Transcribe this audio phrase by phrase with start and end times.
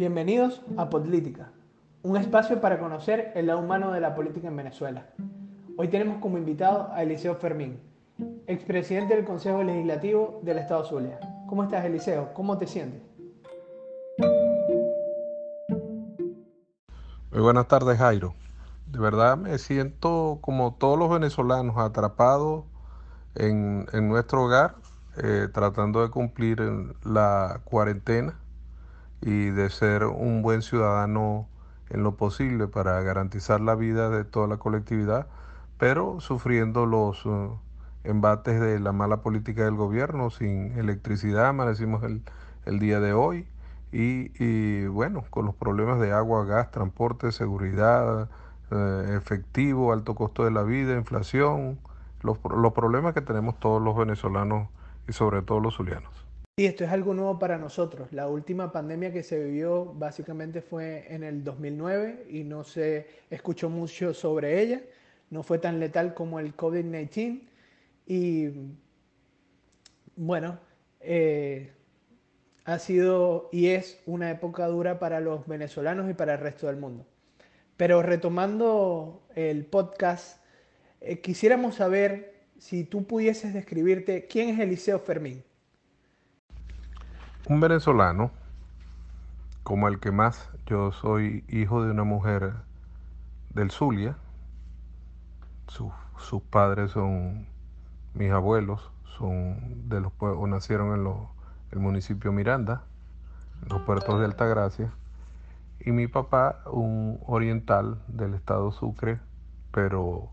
[0.00, 1.52] Bienvenidos a Política,
[2.02, 5.04] un espacio para conocer el lado humano de la política en Venezuela.
[5.76, 7.78] Hoy tenemos como invitado a Eliseo Fermín,
[8.46, 11.20] expresidente del Consejo Legislativo del Estado Zulia.
[11.46, 12.32] ¿Cómo estás, Eliseo?
[12.32, 13.02] ¿Cómo te sientes?
[17.30, 18.32] Muy buenas tardes, Jairo.
[18.86, 22.64] De verdad me siento como todos los venezolanos atrapados
[23.34, 24.76] en, nuestro hogar,
[25.22, 26.58] eh, tratando de cumplir
[27.04, 28.40] la cuarentena
[29.22, 31.46] y de ser un buen ciudadano
[31.90, 35.26] en lo posible para garantizar la vida de toda la colectividad,
[35.78, 37.58] pero sufriendo los uh,
[38.04, 42.22] embates de la mala política del gobierno, sin electricidad, amanecimos el,
[42.64, 43.46] el día de hoy,
[43.92, 48.28] y, y, bueno, con los problemas de agua, gas, transporte, seguridad,
[48.70, 51.80] eh, efectivo, alto costo de la vida, inflación,
[52.22, 54.68] los, los problemas que tenemos todos los venezolanos
[55.08, 56.29] y sobre todo los zulianos.
[56.60, 58.12] Sí, esto es algo nuevo para nosotros.
[58.12, 63.70] La última pandemia que se vivió básicamente fue en el 2009 y no se escuchó
[63.70, 64.82] mucho sobre ella.
[65.30, 67.40] No fue tan letal como el COVID-19.
[68.06, 68.50] Y
[70.16, 70.60] bueno,
[71.00, 71.72] eh,
[72.66, 76.76] ha sido y es una época dura para los venezolanos y para el resto del
[76.76, 77.06] mundo.
[77.78, 80.44] Pero retomando el podcast,
[81.00, 85.42] eh, quisiéramos saber si tú pudieses describirte quién es Eliseo Fermín
[87.48, 88.30] un venezolano
[89.62, 92.54] como el que más, yo soy hijo de una mujer
[93.50, 94.16] del Zulia,
[95.66, 97.46] sus padres son
[98.14, 101.06] mis abuelos, son de los o nacieron en
[101.72, 102.82] el municipio Miranda,
[103.62, 104.92] en los puertos de Altagracia,
[105.78, 109.20] y mi papá un oriental del estado Sucre,
[109.72, 110.30] pero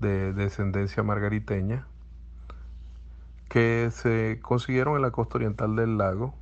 [0.00, 1.86] de descendencia margariteña,
[3.52, 6.34] que se consiguieron en la costa oriental del lago,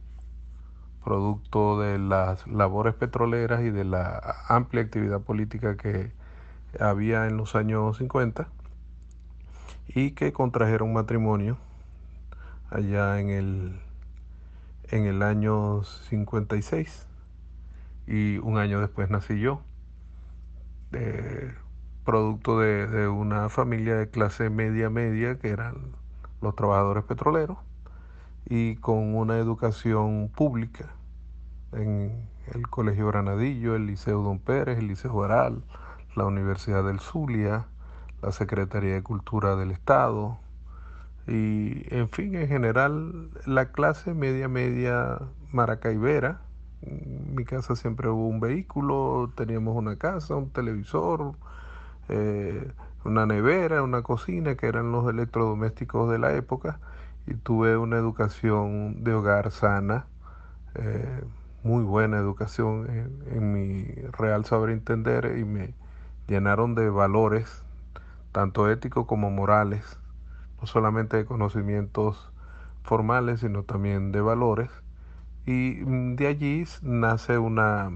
[1.03, 6.12] producto de las labores petroleras y de la amplia actividad política que
[6.78, 8.47] había en los años 50
[9.88, 11.59] y que contrajeron matrimonio
[12.70, 13.81] allá en el,
[14.84, 17.09] en el año 56
[18.06, 19.62] y un año después nací yo,
[22.04, 25.99] producto de, de una familia de clase media media que eran
[26.41, 27.59] los trabajadores petroleros
[28.47, 30.87] y con una educación pública
[31.73, 35.62] en el Colegio Granadillo, el Liceo Don Pérez, el Liceo Aral,
[36.17, 37.67] la Universidad del Zulia,
[38.23, 40.39] la Secretaría de Cultura del Estado
[41.27, 45.19] y en fin, en general la clase media media
[45.53, 46.41] maracaibera.
[46.83, 51.34] Mi casa siempre hubo un vehículo, teníamos una casa, un televisor,
[52.09, 52.73] eh,
[53.05, 56.78] una nevera, una cocina, que eran los electrodomésticos de la época,
[57.27, 60.06] y tuve una educación de hogar sana,
[60.75, 61.22] eh,
[61.62, 62.87] muy buena educación
[63.31, 65.75] en, mi real saber entender y me
[66.27, 67.62] llenaron de valores,
[68.33, 69.99] tanto éticos como morales,
[70.61, 72.32] no solamente de conocimientos
[72.82, 74.71] formales, sino también de valores.
[75.47, 77.91] Y mm, de allí nace una,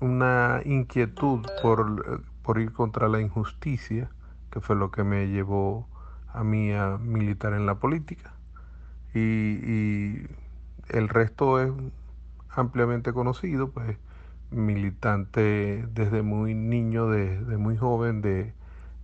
[0.00, 4.10] una inquietud por por ir contra la injusticia,
[4.50, 5.86] que fue lo que me llevó
[6.32, 8.34] a mí a militar en la política.
[9.14, 10.26] Y,
[10.88, 11.72] el resto es
[12.50, 13.96] ampliamente conocido, pues
[14.50, 18.52] militante desde muy niño, desde muy joven de,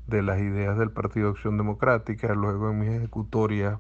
[0.09, 3.79] de las ideas del Partido Acción Democrática, luego en mi ejecutoria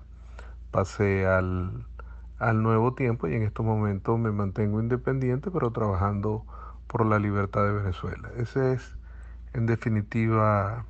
[0.70, 1.86] pasé al,
[2.38, 6.44] al nuevo tiempo y en estos momentos me mantengo independiente, pero trabajando
[6.86, 8.30] por la libertad de Venezuela.
[8.36, 8.95] Ese es
[9.56, 10.84] en definitiva,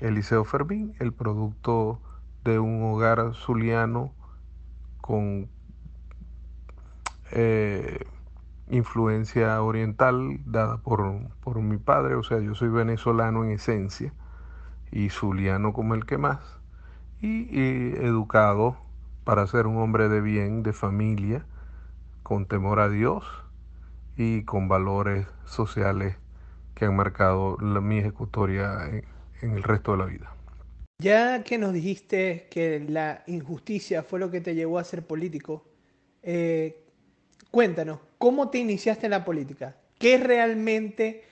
[0.00, 2.00] Eliseo Fermín, el producto
[2.42, 4.12] de un hogar zuliano
[5.02, 5.48] con
[7.32, 8.06] eh,
[8.70, 14.14] influencia oriental dada por, por, mi padre, o sea, yo soy venezolano en esencia
[14.90, 16.40] y zuliano como el que más,
[17.20, 18.78] y, y educado
[19.24, 21.44] para ser un hombre de bien, de familia,
[22.22, 23.26] con temor a Dios
[24.16, 26.21] y con valores sociales
[26.74, 28.88] que han marcado la, mi ejecutoria
[29.40, 30.34] en, el resto de la vida.
[30.98, 35.64] Ya que nos dijiste que la injusticia fue lo que te llevó a ser político,
[36.22, 36.84] eh,
[37.50, 39.76] cuéntanos, ¿cómo te iniciaste en la política?
[39.98, 41.24] ¿Qué realmente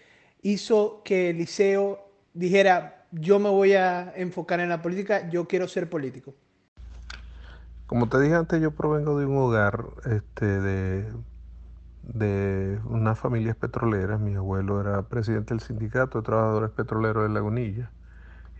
[0.42, 2.00] hizo que Eliseo
[2.34, 6.34] dijera, yo me voy a enfocar en la política, yo quiero ser político?
[7.86, 11.12] Como te dije antes, yo provengo de un hogar este, de
[12.02, 14.20] de unas familias petroleras.
[14.20, 17.90] Mi abuelo era presidente del sindicato de trabajadores petroleros de Lagunilla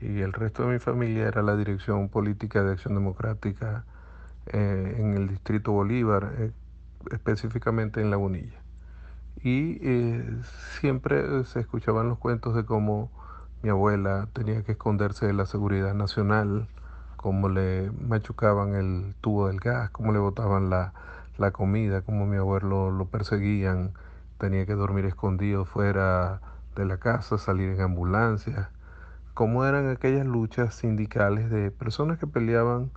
[0.01, 3.85] y el resto de mi familia era la dirección política de Acción Democrática
[4.47, 6.53] eh, en el distrito Bolívar, eh,
[7.11, 8.59] específicamente en Lagunilla.
[9.43, 10.41] y eh,
[10.81, 13.11] siempre se escuchaban los cuentos de cómo
[13.63, 16.69] mi abuela tenía que esconderse de la seguridad nacional,
[17.17, 20.95] cómo le machucaban el tubo del gas, cómo le botaban la,
[21.41, 23.93] la comida, cómo mi abuelo lo perseguían,
[24.39, 26.41] tenía que dormir escondido fuera
[26.77, 28.71] de la casa, salir en ambulancia,
[29.35, 32.91] cómo eran aquellas luchas sindicales de personas que peleaban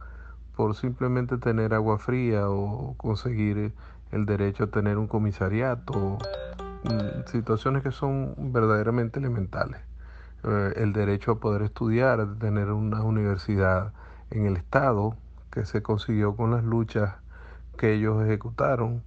[0.55, 3.73] por simplemente tener agua fría o conseguir
[4.11, 6.17] el derecho a tener un comisariato,
[6.83, 9.81] mm, situaciones que son verdaderamente elementales.
[10.43, 13.93] Eh, el derecho a poder estudiar, tener una universidad
[14.31, 15.15] en el Estado,
[15.49, 17.22] que se consiguió con las luchas
[17.77, 19.03] que ellos ejecutaron,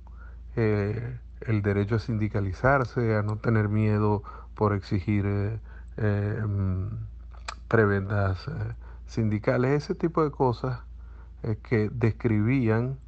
[0.57, 4.23] eh, el derecho a sindicalizarse, a no tener miedo
[4.55, 5.25] por exigir
[5.97, 6.87] eh, mm,
[7.69, 8.47] prebendas
[9.07, 10.81] sindicales, ese tipo de cosas
[11.63, 12.99] que describían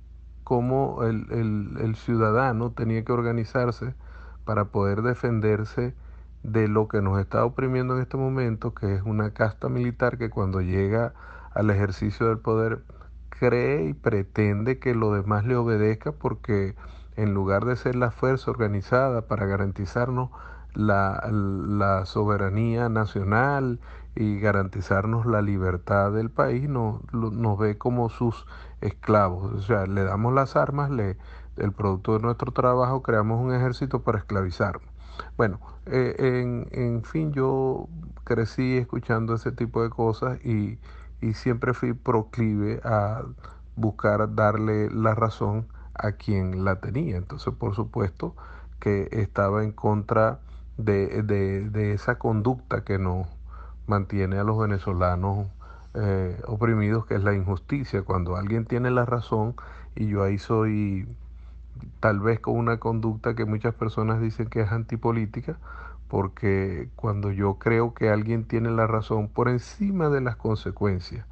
[0.49, 3.94] cómo el, ciudadano tenía que organizarse
[4.46, 5.94] para poder defenderse
[6.43, 10.31] de lo que nos está oprimiendo en este momento, que es una casta militar que
[10.31, 11.12] cuando llega
[11.52, 12.82] al ejercicio del poder
[13.28, 16.75] cree y pretende que lo demás le obedezca porque
[17.16, 20.30] en lugar de ser la fuerza organizada para garantizarnos
[20.75, 23.80] la, la soberanía nacional
[24.14, 28.46] y garantizarnos la libertad del país, no, nos ve como sus
[28.80, 29.52] esclavos.
[29.52, 31.16] O sea, le damos las armas, le,
[31.56, 34.88] el producto de nuestro trabajo, creamos un ejército para esclavizarnos.
[35.36, 37.88] Bueno, eh, en, en, fin, yo
[38.25, 40.78] crecí escuchando ese tipo de cosas y,
[41.20, 43.23] y siempre fui proclive a
[43.76, 47.17] buscar darle la razón a quien la tenía.
[47.17, 48.35] Entonces, por supuesto
[48.81, 50.41] que estaba en contra
[50.76, 53.26] de, de, de esa conducta que nos
[53.87, 55.49] mantiene a los venezolanos
[55.94, 58.03] eh, oprimidos, que es la injusticia.
[58.03, 59.55] Cuando alguien tiene la razón
[59.97, 61.09] y yo ahí soy
[62.00, 65.59] tal vez con una conducta que muchas personas dicen que es antipolítica,
[66.08, 71.26] porque cuando yo creo que alguien tiene la razón por encima de las consecuencias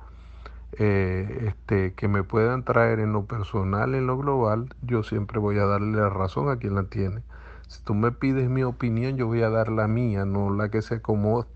[0.78, 5.58] eh, este, que me puedan traer en lo personal, en lo global, yo siempre voy
[5.58, 7.23] a darle la razón a quien la tiene.
[7.67, 10.82] Si tú me pides mi opinión, yo voy a dar la mía, no la que
[10.82, 11.46] se acomode,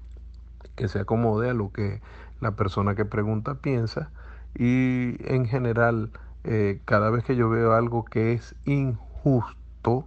[0.75, 2.01] que se acomode a lo que
[2.41, 4.11] la persona que pregunta piensa.
[4.55, 6.11] Y en general,
[6.45, 10.07] eh, cada vez que yo veo algo que es injusto,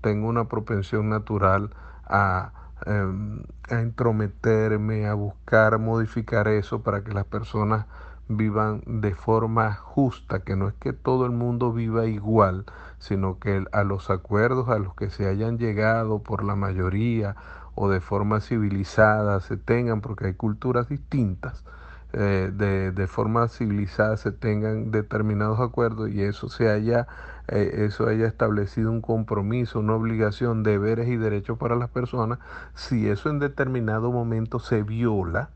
[0.00, 1.70] tengo una propensión natural
[2.06, 2.52] a,
[2.86, 7.86] em, a entrometerme, a buscar modificar eso para que las personas
[8.28, 12.64] vivan de forma justa, que no es que todo el mundo viva igual,
[12.98, 17.36] sino que a los acuerdos a los que se hayan llegado por la mayoría
[17.74, 21.64] o de forma civilizada se tengan, porque hay culturas distintas,
[22.12, 27.06] eh, de, de, forma civilizada se tengan determinados acuerdos y eso se haya,
[27.48, 32.38] eh, eso haya establecido un compromiso, una obligación, deberes y derechos para las personas,
[32.74, 35.50] si eso en determinado momento se viola,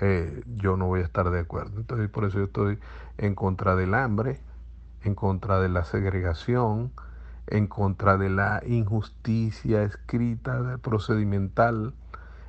[0.00, 1.80] eh, yo no voy a estar de acuerdo.
[1.80, 2.78] Entonces, por eso yo estoy
[3.18, 4.40] en contra del hambre,
[5.02, 6.92] en contra de la segregación,
[7.46, 11.94] en contra de la injusticia escrita, procedimental,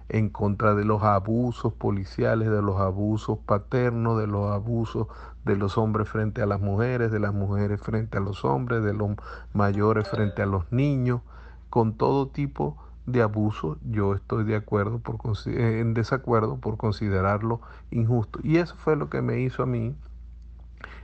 [0.10, 5.08] en contra de los abusos policiales, de los abusos paternos, de los abusos
[5.48, 8.94] de los hombres frente a las mujeres, de las mujeres frente a los hombres, de
[8.94, 9.12] los
[9.54, 11.22] mayores frente a los niños,
[11.70, 15.18] con todo tipo de abuso, yo estoy de acuerdo por,
[15.48, 18.40] eh, en desacuerdo por considerarlo injusto.
[18.44, 19.96] Y eso fue lo que me hizo a mí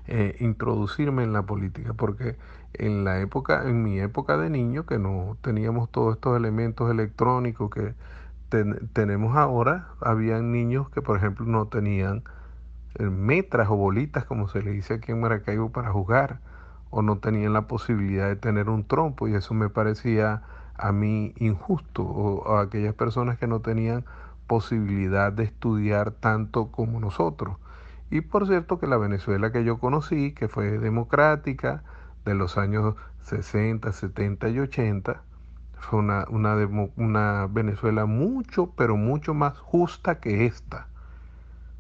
[0.08, 2.36] eh, introducirme en la política, porque
[2.74, 7.70] en la época, en mi época de niño, que no teníamos todos estos elementos electrónicos
[7.70, 7.96] que
[8.92, 12.24] tenemos ahora, habían niños que, por ejemplo, no tenían
[13.00, 16.40] metras o bolitas, como se le dice aquí en Maracaibo, para jugar,
[16.90, 20.44] o no tenían la posibilidad de tener un trompo, y eso me parecía
[20.76, 24.06] a mí injusto, o a aquellas personas que no tenían
[24.48, 27.58] posibilidad de estudiar tanto como nosotros.
[28.12, 31.84] Y por cierto que la Venezuela que yo conocí, que fue democrática,
[32.26, 35.22] de los años 60, 70 y 80,
[35.80, 36.56] fue una, una,
[36.96, 40.88] una Venezuela mucho, pero mucho más justa que esta.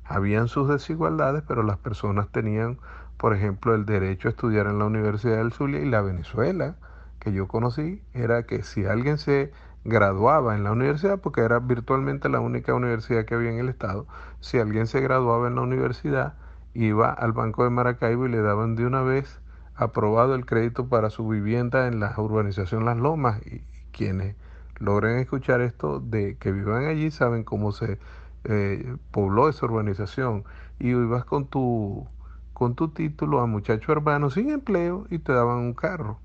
[0.06, 2.78] Habían sus desigualdades, pero las personas tenían,
[3.18, 6.76] por ejemplo, el derecho a estudiar en la Universidad del Zulia y la Venezuela
[7.20, 9.52] que yo conocí era que si alguien se
[9.86, 14.08] graduaba en la universidad, porque era virtualmente la única universidad que había en el estado,
[14.42, 16.34] si alguien se graduaba en la universidad,
[16.74, 19.40] iba al Banco de Maracaibo y le daban de una vez
[19.76, 23.42] aprobado el crédito para su vivienda en la urbanización Las Lomas.
[23.46, 23.62] Y,
[23.94, 24.36] quienes
[24.80, 28.00] logren escuchar esto de que vivan allí saben cómo se
[28.46, 30.44] eh, pobló esa urbanización.
[30.80, 32.08] Y ibas con tu,
[32.54, 36.20] con tu título a muchacho hermano sin empleo y te daban un carro.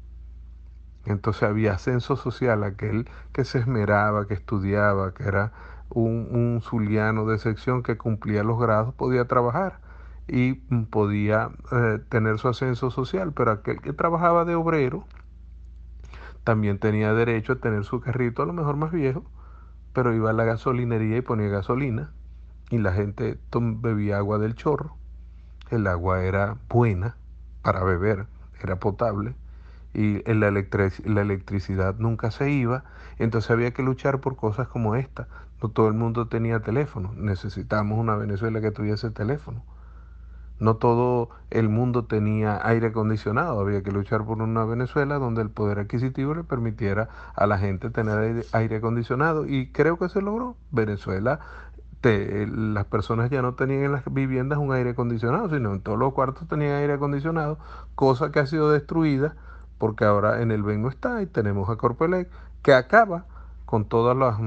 [1.07, 5.53] Entonces había ascenso social, aquel que se esmeraba, que estudiaba, que era
[5.91, 9.81] un, un zuliano de sección que cumplía los grados, podía trabajar
[10.29, 10.55] y
[10.91, 15.05] podía eh, tener su ascenso social, pero aquel que trabajaba de obrero
[16.45, 19.25] también tenía derecho a tener su carrito, a lo mejor más viejo,
[19.93, 22.13] pero iba a la gasolinería y ponía gasolina
[22.71, 24.97] y la gente bebía agua del chorro.
[25.71, 27.17] El agua era buena
[27.63, 28.27] para beber,
[28.63, 29.35] era potable
[29.95, 32.85] y la, la electricidad nunca se iba,
[33.19, 35.29] entonces había que luchar por cosas como esta.
[35.63, 39.65] No todo el mundo tenía teléfono, necesitamos una Venezuela que tuviese teléfono.
[40.61, 45.51] No todo el mundo tenía aire acondicionado, había que luchar por una Venezuela donde el
[45.51, 50.57] poder adquisitivo le permitiera a la gente tener aire, acondicionado y creo que se logró.
[50.71, 51.41] Venezuela,
[52.03, 56.13] las personas ya no tenían en las viviendas un aire acondicionado, sino en todos los
[56.13, 57.59] cuartos tenían aire acondicionado,
[57.95, 59.35] cosa que ha sido destruida
[59.79, 62.29] porque ahora en el BEN no está y tenemos a Corpelec
[62.63, 63.25] que acaba
[63.65, 64.39] con todas las,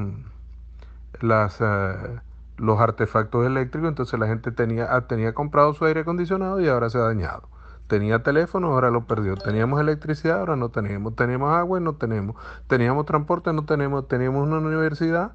[1.21, 2.19] las eh,
[2.61, 6.89] los artefactos eléctricos, entonces la gente tenía, ah, tenía comprado su aire acondicionado y ahora
[6.89, 7.49] se ha dañado.
[7.87, 9.35] Tenía teléfono, ahora lo perdió.
[9.35, 11.15] Teníamos electricidad, ahora no tenemos.
[11.15, 12.35] Teníamos agua y no tenemos.
[12.67, 14.07] Teníamos transporte, no tenemos.
[14.07, 15.33] Teníamos una universidad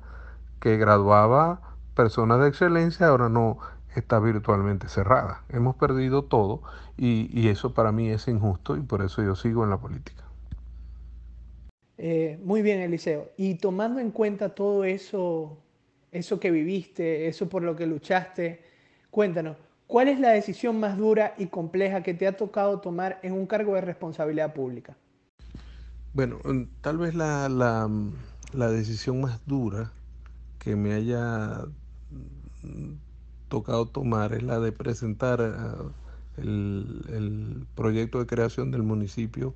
[0.60, 1.60] que graduaba
[1.94, 3.58] personas de excelencia, ahora no
[3.94, 5.42] está virtualmente cerrada.
[5.48, 6.62] Hemos perdido todo
[6.96, 10.24] y, y eso para mí es injusto y por eso yo sigo en la política.
[11.98, 13.30] Eh, muy bien, Eliseo.
[13.36, 15.58] Y tomando en cuenta todo eso
[16.12, 18.62] eso que viviste, eso por lo que luchaste.
[19.10, 23.32] Cuéntanos, ¿cuál es la decisión más dura y compleja que te ha tocado tomar en
[23.32, 24.96] un cargo de responsabilidad pública?
[26.12, 29.92] Bueno, mm, tal vez la, la, decisión más dura
[30.58, 31.66] que me haya
[32.62, 32.94] mm,
[33.48, 39.54] tocado tomar es la de presentar eh, el, el, proyecto de creación del municipio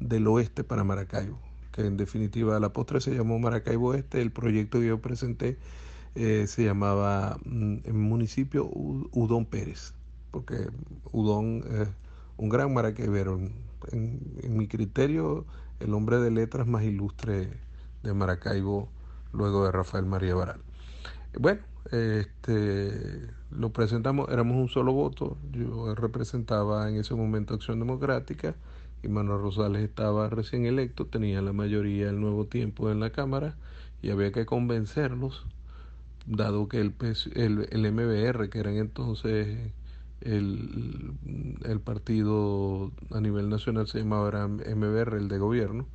[0.00, 1.38] del oeste para Maracaibo,
[1.72, 5.58] que en definitiva la postre se llamó Maracaibo Oeste, el proyecto que yo presenté
[6.20, 9.94] eh, se llamaba mm, en municipio Udón Pérez,
[10.32, 10.68] porque
[11.12, 11.88] Udón es
[12.36, 13.38] un gran maracaibero.
[13.92, 15.46] En, mi criterio,
[15.78, 17.52] el hombre de letras más ilustre
[18.02, 18.88] de Maracaibo
[19.32, 20.60] luego de Rafael María Baral.
[21.38, 21.60] Bueno,
[21.92, 28.56] este, lo presentamos, éramos un solo voto, yo representaba en ese momento Acción Democrática
[29.04, 33.54] y Manuel Rosales estaba recién electo, tenía la mayoría del nuevo tiempo en la Cámara
[34.02, 35.46] y había que convencerlos
[36.28, 36.94] dado que el,
[37.34, 39.72] el, el MBR, que era entonces
[40.20, 41.12] el,
[41.64, 45.86] el, partido a nivel nacional se llamaba MBR, el de gobierno,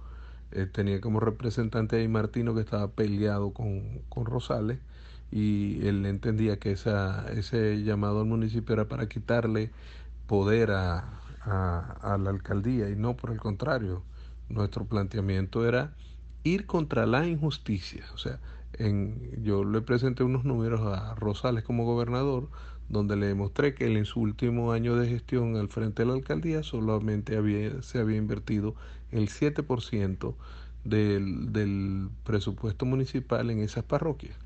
[0.52, 4.80] eh, tenía como representante ahí Martino que estaba peleado con, con Rosales
[5.32, 9.72] y él entendía que esa, ese llamado al municipio era para quitarle
[10.28, 14.04] poder a, a, a la alcaldía y no por el contrario,
[14.50, 15.96] nuestro planteamiento era
[16.44, 18.40] ir contra la injusticia, o sea,
[19.42, 22.50] yo le presenté unos números a Rosales como gobernador,
[22.90, 26.64] donde le demostré que en su último año de gestión al frente de la alcaldía
[26.64, 28.76] solamente había, se había invertido
[29.12, 30.36] el 7%
[30.84, 34.38] del, del presupuesto municipal en esas parroquias.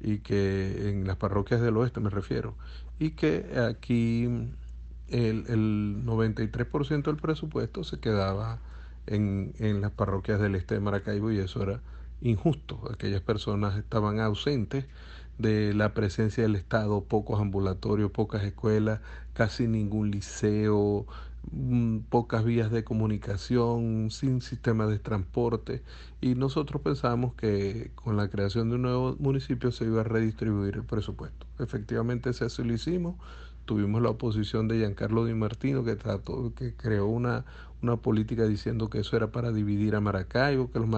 [0.00, 2.56] Y que en las parroquias del oeste me refiero.
[2.98, 4.24] Y que aquí
[5.08, 8.60] el, el 93% del presupuesto se quedaba
[9.06, 11.82] en, en las parroquias del este de Maracaibo y eso era
[12.22, 12.80] injusto.
[12.90, 14.86] Aquellas personas estaban ausentes
[15.38, 19.00] de la presencia del Estado, pocos ambulatorios, pocas escuelas,
[19.32, 21.06] casi ningún liceo,
[21.50, 25.82] mm, pocas vías de comunicación, sin sistema de transporte.
[26.20, 30.76] Y nosotros pensamos que con la creación de un nuevo municipio se iba a redistribuir
[30.76, 31.46] el presupuesto.
[31.58, 33.16] Efectivamente, eso lo hicimos.
[33.64, 37.44] Tuvimos la oposición de Giancarlo Di Martino, que, trató, que creó una,
[37.82, 40.88] una política diciendo que eso era para dividir a Maracaibo, que los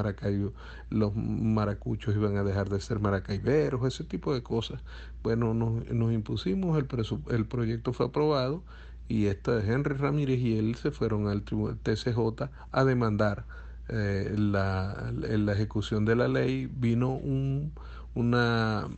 [0.90, 4.80] los maracuchos iban a dejar de ser maracaiberos, ese tipo de cosas.
[5.22, 6.86] Bueno, nos, nos impusimos, el,
[7.34, 8.62] el proyecto fue aprobado
[9.08, 13.44] y esta Henry Ramírez y él se fueron al TCJ a demandar
[13.88, 16.66] eh, la, la, ejecución de la ley.
[16.66, 17.72] Vino un,
[18.14, 18.88] una,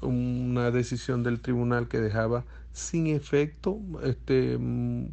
[0.00, 5.12] una decisión del tribunal que dejaba sin efecto, este, mm,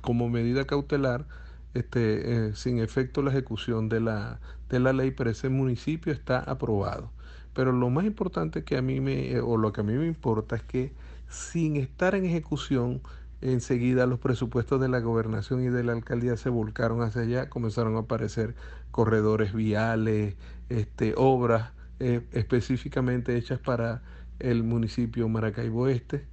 [0.00, 1.26] como medida cautelar,
[1.74, 6.38] este, eh, sin efecto la ejecución de la, de la ley, pero ese municipio está
[6.40, 7.10] aprobado.
[7.54, 10.56] Pero lo más importante que a mí me, o lo que a mí me importa
[10.56, 10.92] es que
[11.28, 13.02] sin estar en ejecución,
[13.40, 17.96] enseguida los presupuestos de la gobernación y de la alcaldía se volcaron hacia allá, comenzaron
[17.96, 18.54] a aparecer
[18.90, 20.36] corredores viales,
[20.68, 24.02] este, obras eh, específicamente hechas para
[24.38, 26.26] el municipio Maracaibo Este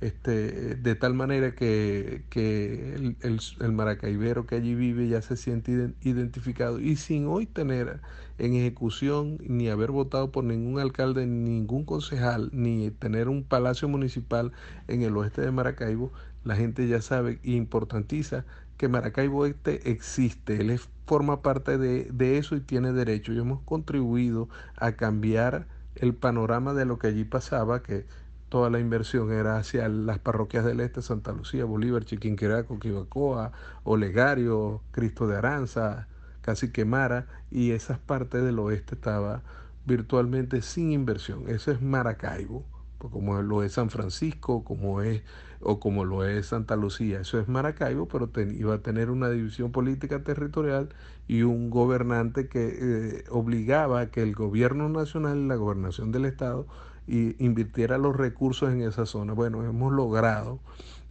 [0.00, 3.16] este, de tal manera que, que el,
[3.60, 8.00] el, maracaibero que allí vive ya se siente identificado y sin hoy tener
[8.38, 14.52] en ejecución ni haber votado por ningún alcalde, ningún concejal, ni tener un palacio municipal
[14.88, 16.12] en el oeste de Maracaibo,
[16.44, 18.46] la gente ya sabe y importantiza
[18.78, 23.32] que Maracaibo Este existe, él forma parte de, de eso y tiene derecho.
[23.32, 25.66] Y hemos contribuido a cambiar
[25.96, 28.06] el panorama de lo que allí pasaba, que
[28.50, 33.52] toda la inversión era hacia las parroquias del este, Santa Lucía, Bolívar, Chiquinquiraco, Quibacoa,
[33.84, 36.08] Olegario, Cristo de Aranza,
[36.42, 39.42] Casi Quemara, y esas partes del oeste estaba
[39.86, 41.44] virtualmente sin inversión.
[41.48, 42.64] Eso es Maracaibo,
[42.98, 45.22] pues como lo es San Francisco, como es
[45.60, 47.20] o como lo es Santa Lucía.
[47.20, 50.88] Eso es Maracaibo, pero iba a tener una división política territorial
[51.28, 56.66] y un gobernante que eh, obligaba a que el gobierno nacional la gobernación del estado
[57.06, 59.32] y invirtiera los recursos en esa zona.
[59.32, 60.60] Bueno, hemos logrado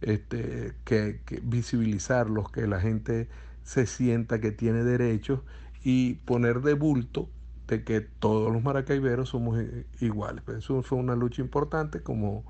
[0.00, 3.28] este, que, visibilizarlos, que la gente
[3.64, 5.40] se sienta que tiene derechos
[5.84, 7.28] y poner de bulto
[7.68, 9.62] de que todos los maracaiberos somos
[10.00, 10.42] iguales.
[10.44, 12.44] Pues eso fue una lucha importante como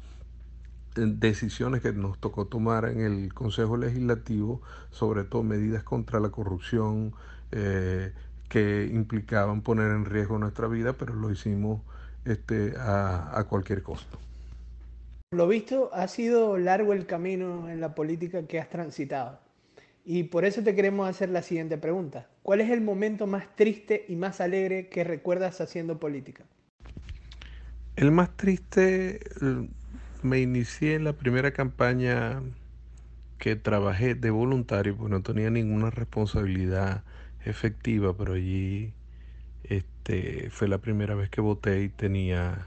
[0.95, 7.13] decisiones que nos tocó tomar en el Consejo Legislativo, sobre todo medidas contra la corrupción
[7.53, 8.13] eh,
[8.49, 11.83] que implicaban poner en riesgo nuestra vida, pero lo hicimos
[12.25, 14.19] este, a, cualquier costo.
[15.33, 19.39] Lo visto, ha sido largo el camino en la política que has transitado.
[20.05, 22.29] Y por eso te queremos hacer la siguiente pregunta.
[22.43, 26.45] ¿Cuál es el momento más triste y más alegre que recuerdas haciendo política?
[27.97, 29.21] El más triste,
[30.23, 32.43] me inicié en la primera campaña
[33.39, 37.05] que trabajé de voluntario, pues no tenía ninguna responsabilidad
[37.45, 38.93] efectiva, pero allí
[39.71, 42.67] este, fue la primera vez que voté y tenía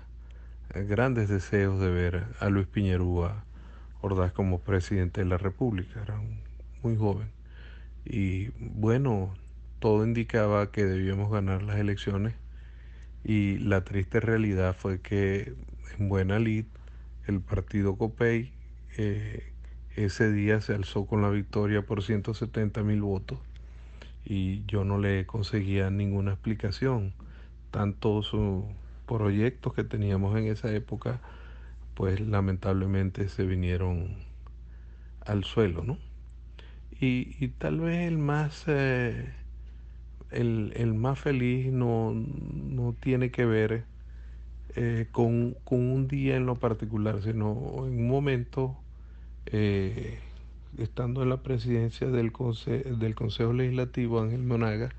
[0.73, 3.43] grandes deseos de ver a Luis Piñerúa
[4.01, 6.01] Ordaz como presidente de la República.
[6.01, 6.19] Era
[6.81, 7.27] muy joven.
[8.05, 9.33] Y bueno,
[9.79, 12.33] todo indicaba que debíamos ganar las elecciones
[13.23, 15.53] y la triste realidad fue que
[15.99, 16.65] en buena lid
[17.27, 18.51] el partido COPEI
[18.97, 19.53] eh,
[19.95, 23.39] ese día se alzó con la victoria por 170 mil votos
[24.25, 27.13] y yo no le conseguía ninguna explicación.
[27.71, 28.31] Tantos
[29.07, 31.19] proyectos que teníamos en esa época,
[31.95, 34.17] pues lamentablemente se vinieron
[35.25, 35.97] al suelo, ¿no?
[36.99, 39.33] Y, tal vez el más, eh,
[40.31, 43.83] el, más feliz no, no tiene que ver
[44.75, 48.77] eh, con, un día en lo particular, sino en un momento
[49.47, 50.19] eh,
[50.77, 52.31] estando en la presidencia del,
[52.99, 54.89] del Consejo Legislativo, Ángel Monaga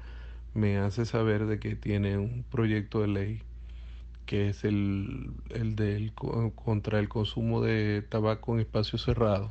[0.55, 3.43] me hace saber de que tiene un proyecto de ley
[4.27, 9.51] que es el, el del, contra el consumo de tabaco en espacios cerrados.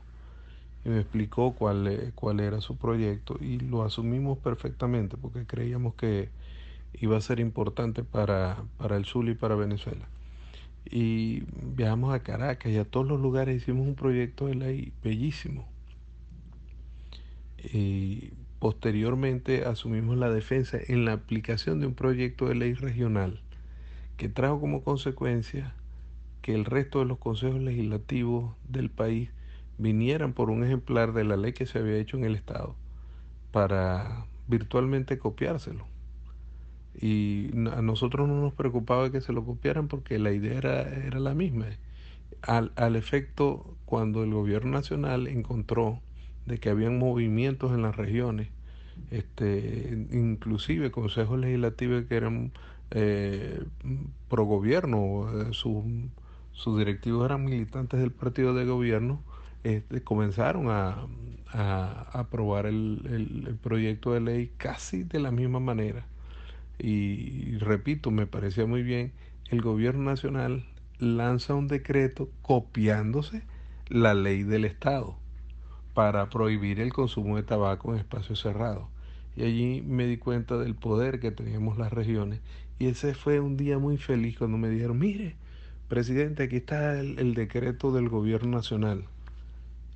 [0.85, 6.29] Y me explicó cuál, cuál era su proyecto y lo asumimos perfectamente porque creíamos que
[6.99, 10.07] iba a ser importante para, para el sur y para Venezuela.
[10.89, 11.43] Y
[11.75, 15.72] viajamos a Caracas y a todos los lugares hicimos un proyecto de ley bellísimo
[17.63, 23.41] y posteriormente asumimos la defensa en la aplicación de un proyecto de ley regional
[24.17, 25.73] que trajo como consecuencia
[26.41, 29.29] que el resto de los consejos legislativos del país
[29.77, 32.75] vinieran por un ejemplar de la ley que se había hecho en el Estado
[33.51, 35.87] para virtualmente copiárselo.
[36.99, 41.19] Y a nosotros no nos preocupaba que se lo copiaran porque la idea era, era
[41.19, 41.67] la misma.
[42.41, 46.01] Al, al efecto, cuando el gobierno nacional encontró
[46.45, 48.49] de que habían movimientos en las regiones,
[49.11, 52.51] este, inclusive consejos legislativos que eran
[52.91, 53.63] eh,
[54.29, 55.83] pro gobierno, eh, sus,
[56.77, 59.21] directivos eran militantes del partido de gobierno,
[59.63, 61.07] este, comenzaron a,
[61.55, 66.07] aprobar el, el, proyecto de ley casi de la misma manera.
[66.79, 69.11] y repito, me parecía muy bien,
[69.51, 70.65] el gobierno nacional
[70.97, 73.43] lanza un decreto copiándose
[73.87, 75.15] la ley del Estado
[75.93, 78.87] para prohibir el consumo de tabaco en espacios cerrados.
[79.35, 82.39] Y allí me di cuenta del poder que teníamos las regiones.
[82.79, 85.35] Y ese fue un día muy feliz cuando me dijeron, mire,
[85.87, 89.05] presidente, aquí está el, decreto del gobierno nacional.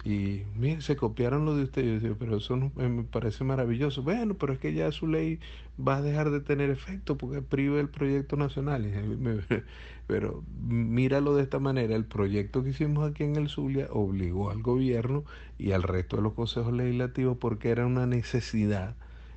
[0.08, 1.84] Y mire, se copiaron lo de usted.
[1.84, 4.04] Yo decía, pero eso no, me parece maravilloso.
[4.04, 5.42] Bueno, pero es que ya su ley
[5.86, 8.86] va a dejar de tener efecto porque priva el proyecto nacional.
[10.08, 14.62] pero míralo de esta manera, el proyecto que hicimos aquí en el Zulia obligó al
[14.62, 15.26] gobierno
[15.58, 18.96] y al resto de los consejos legislativos porque era una necesidad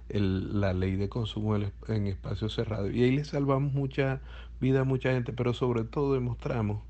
[0.09, 2.93] el, la ley de consumo en espacios cerrados.
[2.93, 4.21] Y ahí le salvamos mucha
[4.61, 6.81] vida a mucha gente, pero sobre todo demostramos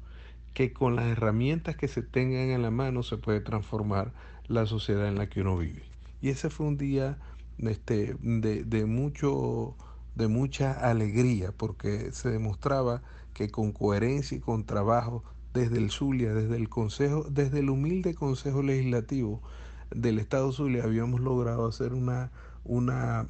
[0.55, 4.13] que con las herramientas que se tengan en la mano se puede transformar
[4.49, 5.83] la sociedad en la que uno vive.
[6.21, 7.19] Y ese fue un día
[7.59, 9.77] este, de, de, mucho,
[10.15, 16.35] de mucha alegría porque se demostraba que con coherencia y con trabajo desde el Zulia,
[16.35, 19.43] desde el Consejo, desde el humilde Consejo Legislativo
[19.91, 22.31] del Estado Zulia habíamos logrado hacer una,
[22.65, 23.27] una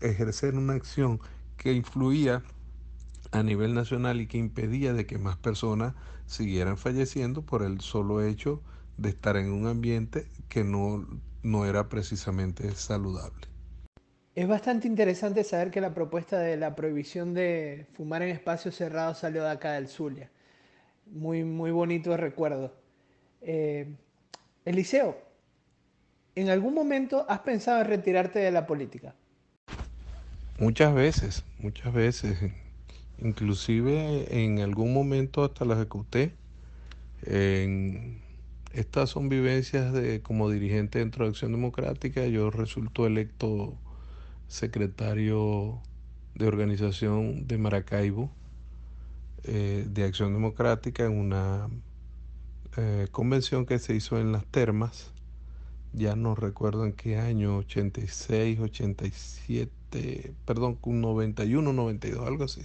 [0.00, 1.20] ejercer una acción
[1.56, 2.42] que influía
[3.32, 5.94] a nivel nacional y que impedía de que más personas
[6.26, 8.62] siguieran falleciendo por el solo hecho
[8.96, 11.06] de estar en un ambiente que no,
[11.42, 13.46] no era precisamente saludable.
[14.34, 19.18] Es bastante interesante saber que la propuesta de la prohibición de fumar en espacios cerrados
[19.18, 20.30] salió de acá del Zulia.
[21.06, 22.72] Muy, muy bonito recuerdo.
[23.42, 23.92] Eh,
[24.64, 25.18] Eliseo,
[26.34, 29.14] ¿en algún momento has pensado en retirarte de la política?
[30.58, 32.38] Muchas veces, muchas veces.
[33.22, 36.34] Inclusive en algún momento hasta la ejecuté.
[38.72, 42.26] Estas son vivencias de como dirigente dentro de Acción Democrática.
[42.26, 43.74] Yo resulto electo
[44.48, 45.80] secretario
[46.34, 48.30] de organización de Maracaibo
[49.44, 51.68] eh, de Acción Democrática en una
[52.76, 55.12] eh, convención que se hizo en las termas,
[55.92, 62.62] ya no recuerdo en qué año, 86, 87, perdón, 91, 92, algo así.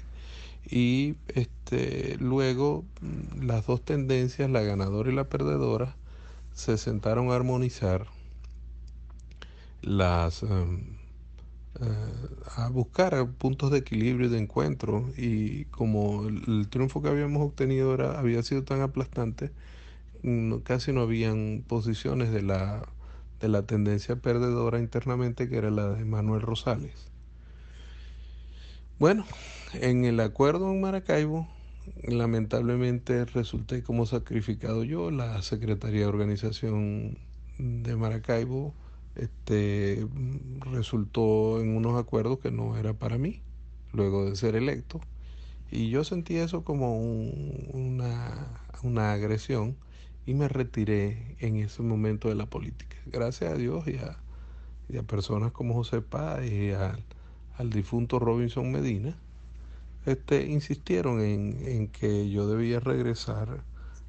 [0.69, 5.95] Y este, luego mm, las dos tendencias, la ganadora y la perdedora,
[6.53, 8.07] se sentaron a armonizar
[9.81, 10.43] las...
[10.43, 10.95] Em,
[11.81, 17.41] eh, a buscar puntos de equilibrio y de encuentro y como el, triunfo que habíamos
[17.45, 19.51] obtenido era, había sido tan aplastante,
[20.63, 22.87] casi no habían posiciones de la,
[23.41, 27.11] de la tendencia perdedora internamente que era la de Manuel Rosales.
[28.97, 29.25] Bueno,
[29.73, 31.49] en el acuerdo en Maracaibo,
[32.03, 37.17] lamentablemente resulté como sacrificado yo, la Secretaría de Organización
[37.57, 38.73] de Maracaibo
[39.15, 40.07] este,
[40.71, 43.41] resultó en unos acuerdos que no era para mí,
[43.91, 45.01] luego de ser electo.
[45.69, 48.47] Y yo sentí eso como una,
[48.81, 49.75] una, agresión
[50.25, 52.95] y me retiré en ese momento de la política.
[53.07, 54.17] Gracias a Dios y a,
[54.87, 57.03] y a personas como José Paz y al,
[57.57, 59.15] al difunto Robinson Medina,
[60.05, 63.63] este, insistieron en, en que yo debía regresar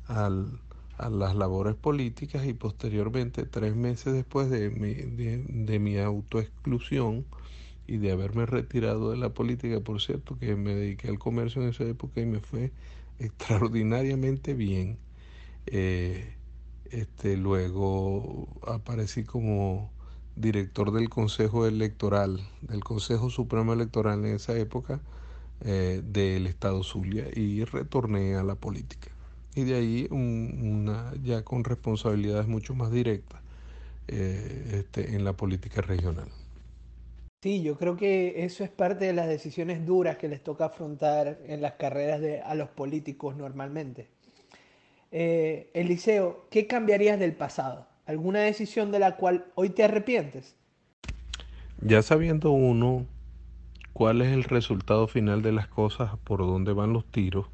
[0.07, 0.61] al,
[0.99, 7.27] a las labores políticas y posteriormente, tres meses después de mi, de, mi autoexclusión
[7.87, 11.69] y de haberme retirado de la política, por cierto, que me dediqué al comercio en
[11.71, 12.73] esa época y me fue
[13.19, 14.99] extraordinariamente bien.
[15.67, 16.35] Eh,
[16.91, 19.93] este, luego aparecí como
[20.37, 25.01] director del Consejo Electoral, del Consejo Supremo Electoral en esa época
[25.65, 29.11] eh, del Estado Zulia y retorné a la política
[29.57, 33.41] y de ahí una, ya con responsabilidades mucho más directas
[34.07, 36.29] eh, este, en la política regional.
[37.43, 41.39] Sí, yo creo que eso es parte de las decisiones duras que les toca afrontar
[41.47, 44.09] en las carreras de, a los políticos normalmente.
[45.11, 47.87] Eh, Eliseo, ¿qué cambiarías del pasado?
[48.07, 50.55] ¿Alguna decisión de la cual hoy te arrepientes?
[51.81, 53.05] Ya sabiendo uno
[53.93, 57.47] cuál es el resultado final de las cosas, por dónde van los tiros,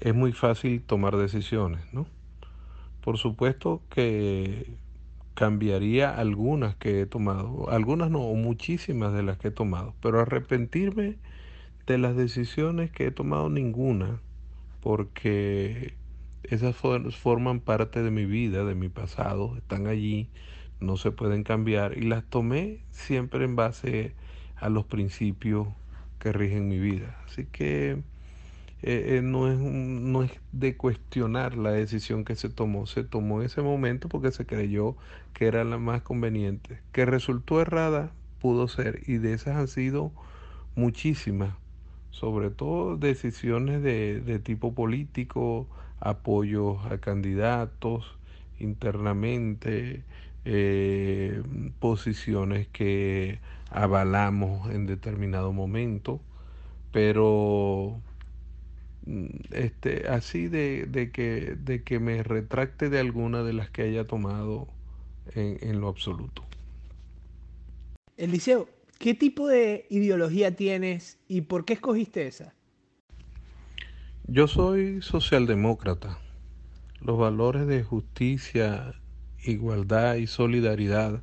[0.00, 2.06] es muy fácil tomar decisiones, ¿no?
[3.02, 4.66] Por supuesto que
[5.34, 11.16] cambiaría algunas que he tomado, algunas no, muchísimas de las que he tomado, pero arrepentirme
[11.86, 14.20] de las decisiones que he tomado ninguna,
[14.80, 15.94] porque
[16.50, 20.28] esas forman parte de mi vida, de mi pasado, están allí,
[20.80, 24.14] no se pueden cambiar y las tomé siempre en base
[24.56, 25.68] a los principios
[26.18, 27.20] que rigen mi vida.
[27.26, 28.02] Así que
[28.82, 32.86] eh, eh, no, es no es de cuestionar la decisión que se tomó.
[32.86, 34.96] Se tomó en ese momento porque se creyó
[35.34, 36.80] que era la más conveniente.
[36.92, 39.02] Que resultó errada, pudo ser.
[39.06, 40.12] Y de esas han sido
[40.76, 41.54] muchísimas.
[42.10, 45.68] Sobre todo decisiones de, de tipo político,
[46.00, 48.16] apoyos a candidatos
[48.58, 50.04] internamente,
[50.44, 51.42] eh,
[51.80, 56.20] posiciones que avalamos en determinado momento,
[56.92, 58.00] pero
[59.06, 63.82] Mm, este, así de, de, que, de que me retracte de alguna de las que
[63.82, 64.68] haya tomado
[65.34, 66.44] en, en lo absoluto.
[68.18, 72.54] Eliseo, ¿qué tipo de ideología tienes y por qué escogiste esa?
[74.30, 76.18] Yo soy socialdemócrata.
[77.00, 78.92] Los valores de justicia,
[79.42, 81.22] igualdad y solidaridad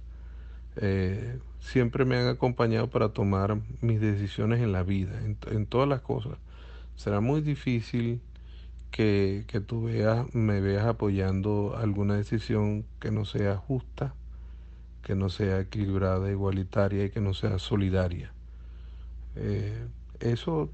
[0.78, 6.02] eh, siempre me han acompañado para tomar mis decisiones en la vida, en, todas las
[6.02, 6.40] cosas
[6.96, 8.22] será muy difícil
[8.90, 14.16] que, que tú veas, me veas apoyando alguna decisión que no sea justa,
[15.04, 18.34] que no sea equilibrada, igualitaria y que no sea solidaria.
[19.36, 19.86] Eh,
[20.22, 20.72] eso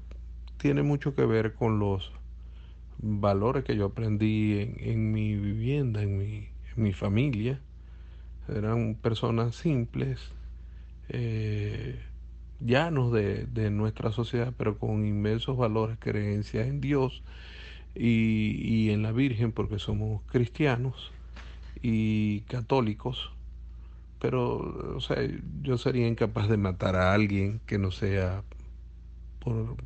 [0.56, 2.10] tiene mucho que ver con los
[2.98, 7.60] valores que yo aprendí en, en mi vivienda, en mi, mi, familia.
[8.48, 10.20] Eran personas simples,
[11.08, 12.00] eh,
[12.60, 17.22] llanos de, de, nuestra sociedad, pero con inmensos valores, creencias en Dios
[17.94, 21.12] y, y en la Virgen porque somos cristianos
[21.82, 23.30] y católicos,
[24.20, 25.18] pero o sea,
[25.62, 28.42] yo sería incapaz de matar a alguien que no sea
[29.42, 29.76] por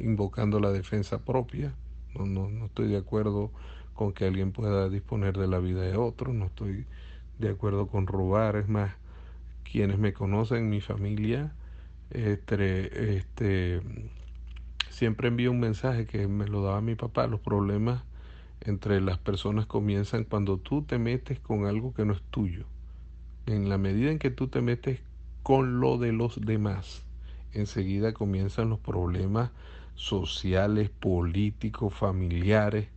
[0.00, 1.74] invocando la defensa propia.
[2.14, 3.50] No, no, no estoy de acuerdo
[3.94, 6.86] con que alguien pueda disponer de la vida de otro, no estoy
[7.38, 8.94] de acuerdo con robar, es más,
[9.70, 11.54] quienes me conocen, mi familia,
[12.10, 13.80] este, este
[14.90, 18.02] siempre envío un mensaje que me lo daba mi papá, los problemas
[18.60, 22.64] entre las personas comienzan cuando tú te metes con algo que no es tuyo.
[23.46, 25.00] En la medida en que tú te metes
[25.42, 27.04] con lo de los demás,
[27.54, 29.50] enseguida comienzan los problemas
[29.94, 32.88] sociales, políticos, familiares.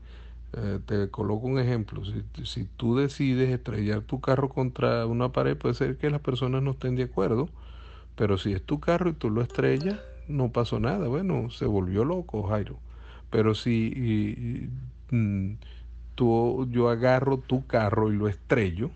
[0.54, 2.02] Eh, te coloco un ejemplo.
[2.44, 6.72] Si, tú decides estrellar tu carro contra una pared, puede ser que las personas no
[6.72, 7.50] estén de acuerdo,
[8.16, 11.08] pero si es tu carro y tú lo estrellas, no pasó nada.
[11.08, 12.78] Bueno, se volvió loco Jairo.
[13.30, 14.70] Pero si
[15.12, 15.54] mm,
[16.16, 18.92] tú, yo agarro tu carro y lo estrello,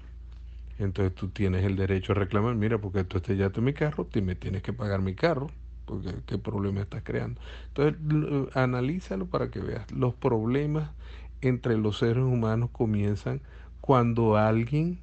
[0.80, 4.36] entonces tú tienes el derecho a reclamar, mira, porque tú estrellaste mi carro, tú me
[4.36, 5.52] tienes que pagar mi carro,
[5.86, 7.42] porque qué problema estás creando.
[7.68, 9.92] Entonces, analízalo para que veas.
[9.92, 10.92] Los problemas
[11.42, 13.42] entre los seres humanos comienzan
[13.82, 15.00] cuando alguien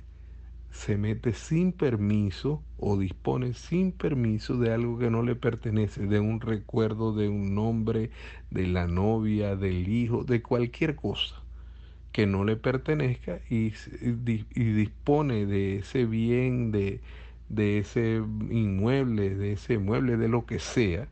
[0.71, 6.21] se mete sin permiso o dispone sin permiso de algo que no le pertenece, de
[6.21, 8.11] un recuerdo, de un nombre,
[8.51, 11.46] de la novia, del hijo, de cualquier cosa
[12.17, 13.73] que no le pertenezca y,
[14.55, 17.03] dispone de ese bien, de,
[17.51, 21.09] de ese inmueble, de ese mueble, de lo que sea,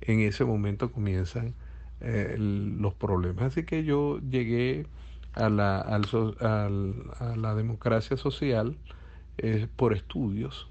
[0.00, 1.54] en ese momento comienzan
[2.00, 3.46] eh, los problemas.
[3.46, 4.86] Así que yo llegué
[5.32, 6.04] a la, al,
[6.38, 8.76] a la democracia social
[9.38, 10.68] eh, por estudios.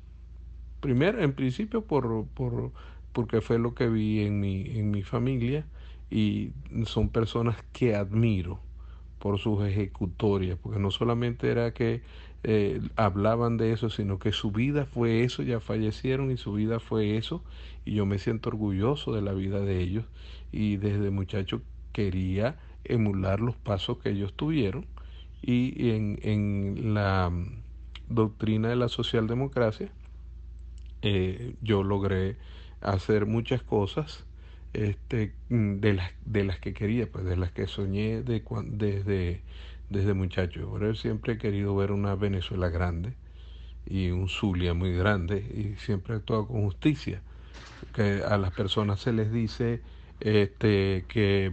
[0.79, 2.71] Primero, en principio, por, por,
[3.11, 5.65] porque fue lo que vi en mi, en mi familia
[6.09, 6.53] y
[6.85, 8.61] son personas que admiro
[9.23, 12.01] por sus ejecutorias, porque no solamente era que
[12.43, 16.81] eh, hablaban de eso, sino que su vida fue eso, ya fallecieron y su vida
[16.81, 17.41] fue eso,
[17.85, 20.03] y yo me siento orgulloso de la vida de ellos,
[20.51, 21.61] y desde muchacho
[21.93, 24.85] quería emular los pasos que ellos tuvieron,
[25.41, 27.31] y en, en la
[28.09, 29.89] doctrina de la socialdemocracia,
[31.01, 32.35] eh, yo logré
[32.81, 34.25] hacer muchas cosas
[34.73, 39.41] este, de, las, de las que quería, pues de las que soñé de, desde,
[39.89, 40.79] desde muchacho.
[40.79, 43.13] Yo siempre he querido ver una Venezuela grande
[43.85, 47.21] y un Zulia muy grande y siempre he actuado con justicia.
[47.93, 49.81] Que a las personas se les dice
[50.19, 51.51] este, que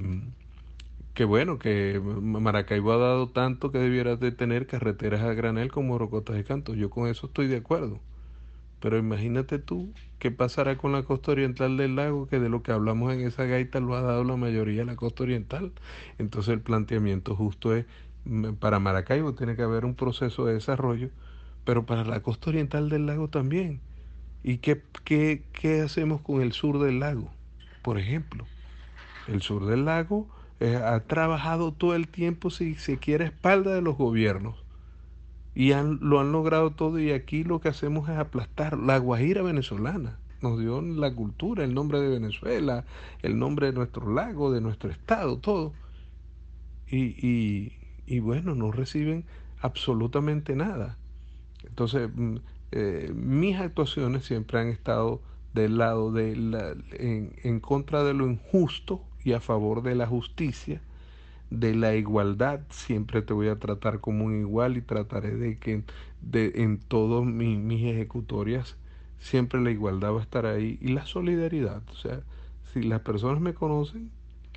[1.14, 5.98] que bueno, que Maracaibo ha dado tanto que debiera de tener carreteras a granel como
[5.98, 6.74] Rocotas de Canto.
[6.74, 8.00] Yo con eso estoy de acuerdo.
[8.80, 12.72] Pero imagínate tú qué pasará con la costa oriental del lago, que de lo que
[12.72, 15.72] hablamos en esa gaita lo ha dado la mayoría la costa oriental.
[16.18, 17.86] Entonces el planteamiento justo es,
[18.58, 21.10] para Maracaibo tiene que haber un proceso de desarrollo,
[21.64, 23.80] pero para la costa oriental del lago también.
[24.42, 27.30] ¿Y qué, qué, qué hacemos con el sur del lago?
[27.82, 28.46] Por ejemplo,
[29.26, 30.28] el sur del lago
[30.60, 34.59] eh, ha trabajado todo el tiempo, si se quiere, espalda de los gobiernos.
[35.54, 39.42] Y han, lo han logrado todo y aquí lo que hacemos es aplastar la Guajira
[39.42, 40.18] venezolana.
[40.42, 42.84] Nos dio la cultura, el nombre de Venezuela,
[43.22, 45.72] el nombre de nuestro lago, de nuestro estado, todo.
[46.88, 47.72] Y,
[48.06, 49.24] y, bueno, no reciben
[49.60, 50.96] absolutamente nada.
[51.64, 52.36] Entonces, mm,
[52.72, 55.20] eh, mis actuaciones siempre han estado
[55.52, 60.06] del lado de la, en, en contra de lo injusto y a favor de la
[60.06, 60.80] justicia,
[61.50, 62.60] de la igualdad.
[62.70, 65.82] Siempre te voy a tratar como un igual y trataré de que
[66.22, 68.76] de, en todas mis, ejecutorias
[69.18, 71.82] siempre la igualdad va a estar ahí y la solidaridad.
[71.90, 72.20] O sea,
[72.72, 74.10] si las personas me conocen,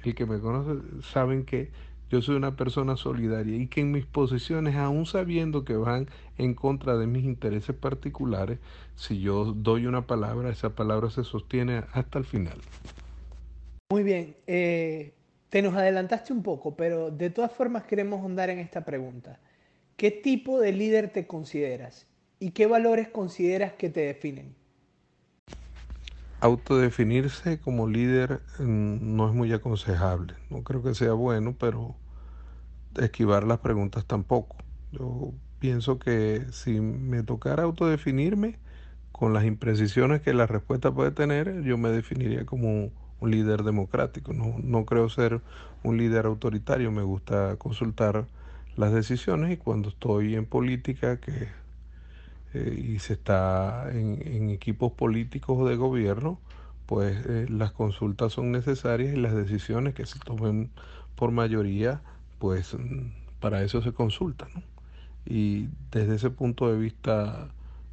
[0.04, 1.72] el que me conoce, saben que
[2.10, 6.54] yo soy una persona solidaria y que en mis posiciones, aún sabiendo que van en
[6.54, 8.60] contra de mis intereses particulares,
[8.96, 12.60] si yo doy una palabra, esa palabra se sostiene hasta el final.
[13.92, 15.14] Muy bien, eh,
[15.54, 19.40] te nos adelantaste un poco, pero de todas formas queremos ahondar en esta pregunta.
[19.98, 22.08] ¿Qué tipo de líder te consideras
[22.40, 24.56] y qué valores consideras que te definen?
[26.40, 30.34] autodefinirse como líder mm, no es muy aconsejable.
[30.50, 31.98] No creo que sea bueno, pero
[33.00, 34.56] esquivar las preguntas tampoco.
[34.92, 38.58] Yo pienso que si me tocara autodefinirme,
[39.12, 42.90] con las imprecisiones que la respuesta puede tener, yo me definiría como
[43.24, 44.34] un líder democrático.
[44.34, 45.42] No, no creo ser
[45.82, 48.26] un líder autoritario, me gusta consultar
[48.76, 51.48] las decisiones y cuando estoy en política que,
[52.54, 56.40] eh, y se está en, equipos políticos o de gobierno,
[56.86, 60.70] pues eh, las consultas son necesarias y las decisiones que se tomen
[61.16, 62.02] por mayoría,
[62.40, 62.76] pues
[63.40, 64.50] para eso se consultan.
[65.26, 67.48] Y desde ese punto de vista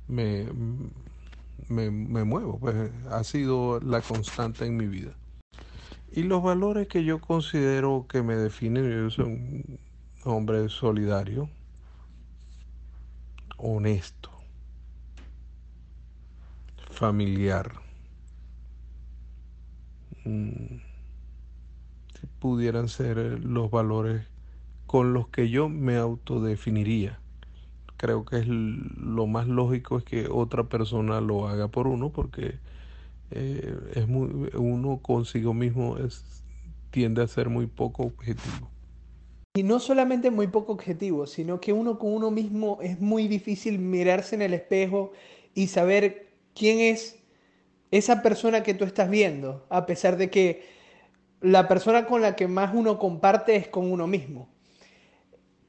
[0.09, 0.47] me,
[1.69, 2.75] me, me muevo, pues
[3.11, 5.17] ha sido la constante en mi vida.
[6.13, 9.81] Y los valores que yo considero que me definen, yo soy un
[10.25, 11.49] hombre solidario,
[13.57, 14.31] honesto,
[16.91, 17.73] familiar.
[20.25, 20.81] Mm,
[22.41, 24.27] pudieran ser los valores
[24.87, 27.20] con los que yo me autodefiniría
[28.01, 32.55] creo que es lo más lógico es que otra persona lo haga por uno porque
[33.31, 36.43] eh, es muy, uno consigo mismo es,
[36.91, 38.71] tiende a ser muy poco objetivo.
[39.55, 43.79] Y no solamente muy poco objetivo, sino que uno con uno mismo es muy difícil
[43.79, 45.13] mirarse en el espejo
[45.55, 47.19] y saber quién es
[47.91, 50.65] esa persona que tú estás viendo, a pesar de que
[51.43, 54.49] la persona con la que más uno comparte es con uno mismo.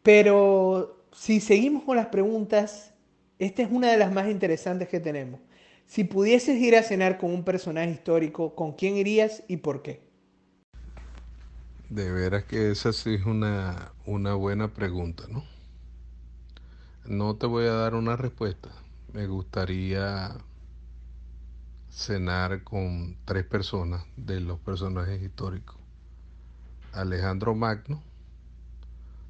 [0.02, 2.93] Pero si seguimos con las preguntas,
[3.39, 5.39] esta es una de las más interesantes que tenemos.
[5.86, 10.02] Si pudieses ir a cenar con un personaje histórico, ¿con quién irías y por qué?
[11.89, 15.43] De veras que esa sí es una, una buena pregunta, ¿no?
[17.06, 18.69] No te voy a dar una respuesta.
[19.12, 20.38] Me gustaría
[21.89, 25.76] cenar con tres personas de los personajes históricos.
[26.93, 28.02] Alejandro Magno,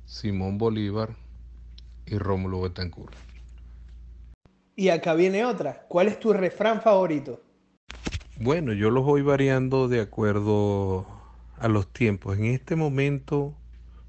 [0.06, 1.16] Simón Bolívar
[2.12, 3.16] y Rómulo Betancourt.
[4.76, 5.86] Y acá viene otra.
[5.88, 7.42] ¿Cuál es tu refrán favorito?
[8.38, 11.06] Bueno, yo los voy variando de acuerdo
[11.58, 12.38] a los tiempos.
[12.38, 13.56] En este momento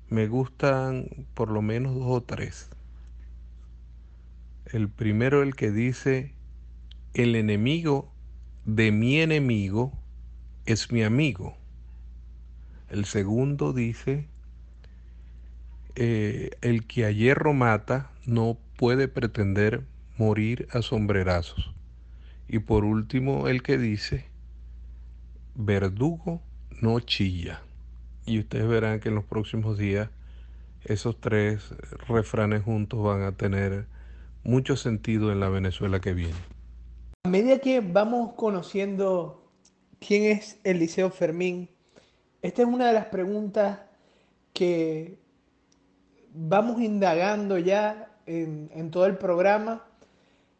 [0.09, 2.71] me gustan por lo menos dos o tres.
[4.67, 6.35] El primero, el que dice,
[7.15, 8.11] el enemigo
[8.65, 9.93] de mi enemigo
[10.65, 11.57] es mi amigo.
[12.89, 14.29] El segundo dice,
[15.97, 19.85] eh, el que a hierro mata no puede pretender
[20.17, 21.73] morir a sombrerazos.
[22.49, 24.27] Y por último, el que dice,
[25.55, 26.43] verdugo
[26.81, 27.63] no chilla.
[28.27, 30.11] Y ustedes verán que en los próximos días
[30.85, 31.75] esos tres
[32.09, 33.87] refranes juntos van a tener
[34.45, 36.35] mucho sentido en la Venezuela que viene.
[37.25, 39.49] A medida que vamos conociendo
[40.01, 41.71] quién es Eliseo Fermín,
[42.43, 43.79] esta es una de las preguntas
[44.53, 45.22] que
[46.35, 49.85] vamos indagando ya en, todo el programa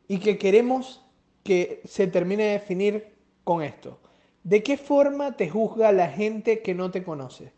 [0.09, 1.05] y que queremos
[1.43, 3.07] que se termine de definir
[3.45, 4.01] con esto.
[4.45, 7.53] ¿De qué forma te juzga la gente que no te conoce?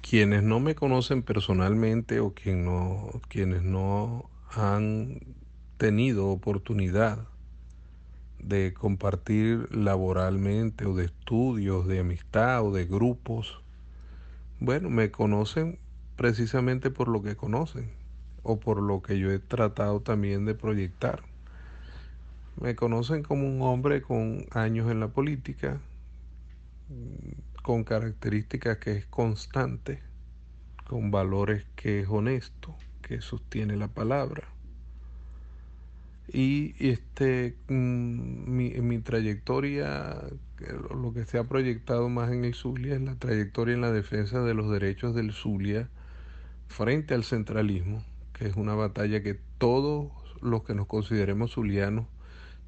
[0.00, 5.20] Quienes no me conocen personalmente o quien no, quienes no han
[5.76, 7.26] tenido oportunidad
[8.38, 13.62] de compartir laboralmente o de estudios, de amistad o de grupos,
[14.60, 15.78] bueno, me conocen
[16.16, 17.90] precisamente por lo que conocen
[18.42, 21.22] o por lo que yo he tratado también de proyectar.
[22.60, 25.80] Me conocen como un hombre con años en la política,
[27.62, 30.00] con características que es constante,
[30.86, 34.44] con valores que es honesto, que sostiene la palabra.
[36.32, 40.22] Y este, mm, mi, mi trayectoria,
[40.94, 44.42] lo que se ha proyectado más en el Zulia es la trayectoria en la defensa
[44.42, 45.88] de los derechos del Zulia
[46.68, 52.06] frente al centralismo, que es una batalla que todos los que nos consideremos zulianos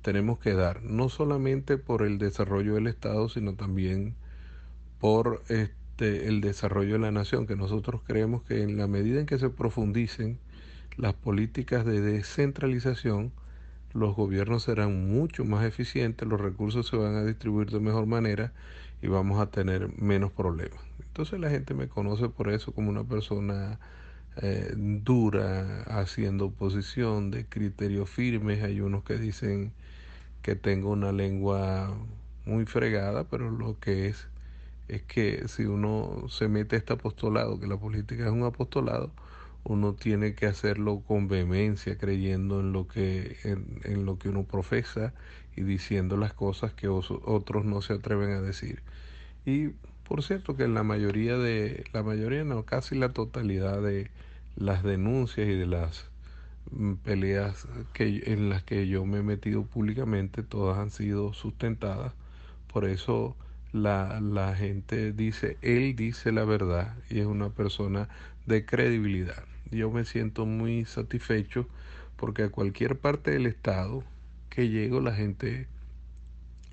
[0.02, 4.14] tenemos que dar, no solamente por el desarrollo del Estado, sino también
[5.00, 9.26] por este, el desarrollo de la nación, que nosotros creemos que en la medida en
[9.26, 10.38] que se profundicen
[10.96, 13.32] las políticas de descentralización,
[13.92, 18.52] los gobiernos serán mucho más eficientes, los recursos se van a distribuir de mejor manera
[19.02, 20.80] y vamos a tener menos problemas.
[21.00, 23.78] Entonces la gente me conoce por eso como una persona
[24.42, 28.62] eh, dura, haciendo oposición, de criterios firmes.
[28.62, 29.72] Hay unos que dicen
[30.42, 31.94] que tengo una lengua
[32.46, 34.28] muy fregada, pero lo que es
[34.88, 39.12] es que si uno se mete a este apostolado, que la política es un apostolado,
[39.64, 44.44] uno tiene que hacerlo con vehemencia, creyendo en lo que, en, en lo que uno
[44.44, 45.14] profesa
[45.56, 48.82] y diciendo las cosas que otros no se atreven a decir.
[49.44, 49.70] Y
[50.06, 54.10] por cierto que la mayoría de, la mayoría no, casi la totalidad de
[54.56, 56.10] las denuncias y de las
[56.70, 62.12] mm, peleas que, en las que yo me he metido públicamente, todas han sido sustentadas.
[62.72, 63.36] Por eso
[63.72, 68.08] la, la gente dice, él dice la verdad y es una persona
[68.46, 69.44] de credibilidad.
[69.70, 71.66] Yo me siento muy satisfecho
[72.16, 74.04] porque a cualquier parte del estado
[74.56, 75.68] que llego la gente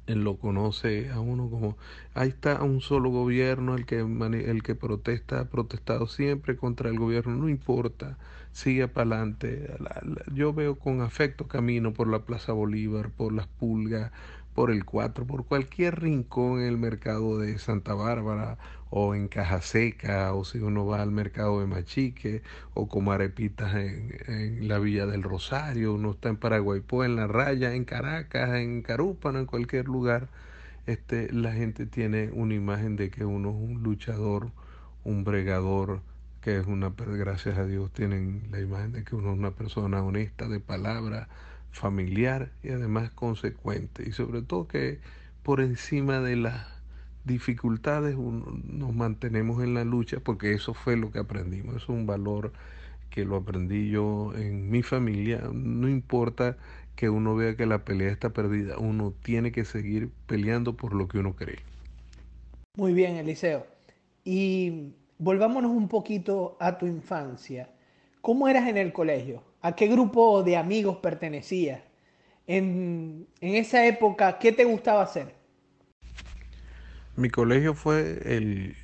[0.07, 1.77] él lo conoce a uno como
[2.13, 6.97] ahí está un solo gobierno el que el que protesta ha protestado siempre contra el
[6.97, 8.17] gobierno no importa
[8.53, 9.69] sigue para adelante
[10.33, 14.13] yo veo con afecto camino por la Plaza Bolívar por las Pulgas
[14.55, 18.57] por el 4 por cualquier rincón en el mercado de Santa Bárbara
[18.95, 22.43] o en Caja Seca, o si uno va al mercado de Machique,
[22.75, 27.25] o como arepitas en, en la Villa del Rosario, uno está en Paraguaypó, en La
[27.25, 30.29] Raya, en Caracas, en Carúpano, en cualquier lugar,
[30.85, 34.51] este, la gente tiene una imagen de que uno es un luchador,
[35.03, 36.01] un bregador,
[36.41, 40.03] que es una, gracias a Dios tienen la imagen de que uno es una persona
[40.03, 41.29] honesta, de palabra,
[41.71, 44.99] familiar y además consecuente, y sobre todo que
[45.41, 46.72] por encima de la
[47.25, 52.51] dificultades nos mantenemos en la lucha porque eso fue lo que aprendimos, es un valor
[53.09, 56.57] que lo aprendí yo en mi familia, no importa
[56.95, 61.07] que uno vea que la pelea está perdida, uno tiene que seguir peleando por lo
[61.07, 61.59] que uno cree.
[62.75, 63.67] Muy bien, Eliseo.
[64.23, 67.69] Y volvámonos un poquito a tu infancia.
[68.21, 69.43] ¿Cómo eras en el colegio?
[69.61, 71.81] ¿A qué grupo de amigos pertenecías?
[72.47, 75.42] En, en esa época, ¿qué te gustaba hacer?
[77.15, 78.75] Mi colegio fue el,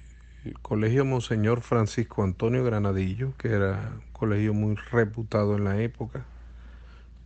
[0.61, 6.25] Colegio Monseñor Francisco Antonio Granadillo, que era un colegio muy reputado en la época.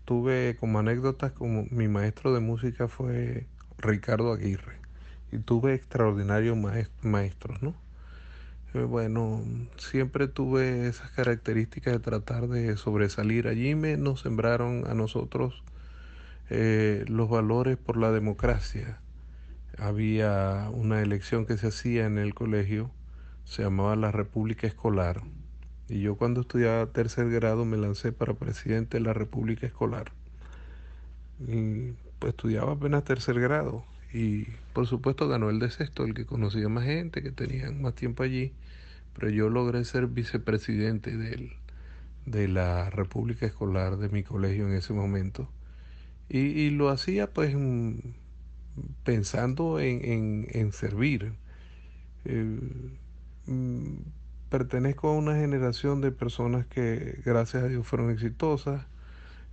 [0.06, 3.48] Tuve como anécdotas como mi maestro de música fue
[3.78, 4.78] Ricardo Aguirre
[5.32, 6.58] y tuve extraordinarios
[7.02, 7.76] maestros, ¿no?
[8.74, 9.44] Eh, bueno,
[9.78, 13.48] siempre tuve esas características de tratar de sobresalir.
[13.50, 15.64] Allí me, nos sembraron a nosotros
[16.50, 19.00] eh, los valores por la democracia,
[19.78, 22.92] había una elección que se hacía en el colegio,
[23.46, 25.22] se llamaba la República Escolar.
[25.90, 30.12] Y yo cuando estudiaba tercer grado me lancé para presidente de la República Escolar.
[31.48, 33.84] Y pues estudiaba apenas tercer grado.
[34.14, 37.96] Y por supuesto ganó el de sexto, el que conocía más gente, que tenía más
[37.96, 38.54] tiempo allí.
[39.14, 41.54] Pero yo logré ser vicepresidente del,
[42.26, 45.50] de la República Escolar de mi colegio en ese momento.
[46.30, 47.56] Y, y lo hacía pues
[49.04, 51.34] pensando en, en, servir.
[52.26, 52.60] Eh,
[53.48, 53.96] mm,
[54.50, 58.86] pertenezco a una generación de personas que gracias a Dios fueron exitosas,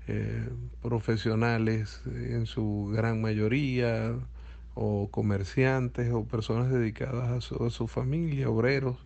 [0.08, 0.48] eh,
[0.82, 4.14] profesionales en su gran mayoría,
[4.74, 8.96] o comerciantes, o personas dedicadas a su, a su familia, obreros,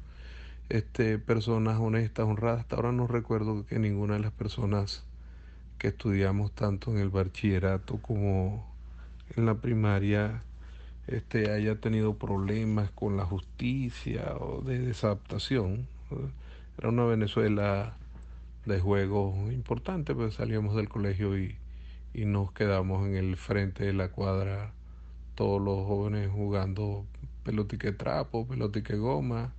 [0.68, 2.60] este, personas honestas, honradas.
[2.60, 5.04] Hasta ahora no recuerdo que ninguna de las personas
[5.78, 8.74] que estudiamos tanto en el bachillerato como
[9.37, 10.43] en la primaria
[11.07, 15.87] este, haya tenido problemas con la justicia o de desadaptación.
[16.79, 17.97] Era una Venezuela
[18.66, 21.57] de juegos importante, pues salíamos del colegio y,
[22.14, 24.72] y nos quedamos en el frente de la cuadra,
[25.35, 27.05] todos los jóvenes jugando
[27.43, 29.53] pelotique trapo, pelotique goma,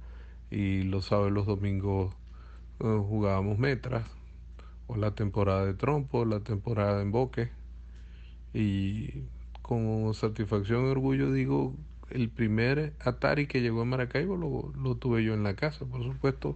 [0.50, 2.14] y los sábados los domingos
[2.80, 4.08] eh, jugábamos metras,
[4.88, 7.50] o la temporada de trompo, la temporada de emboque,
[8.54, 9.26] y
[9.66, 11.74] con satisfacción y orgullo digo,
[12.12, 16.56] el primer Atari que llegó a Maracaibo lo, tuve yo en la casa, por supuesto.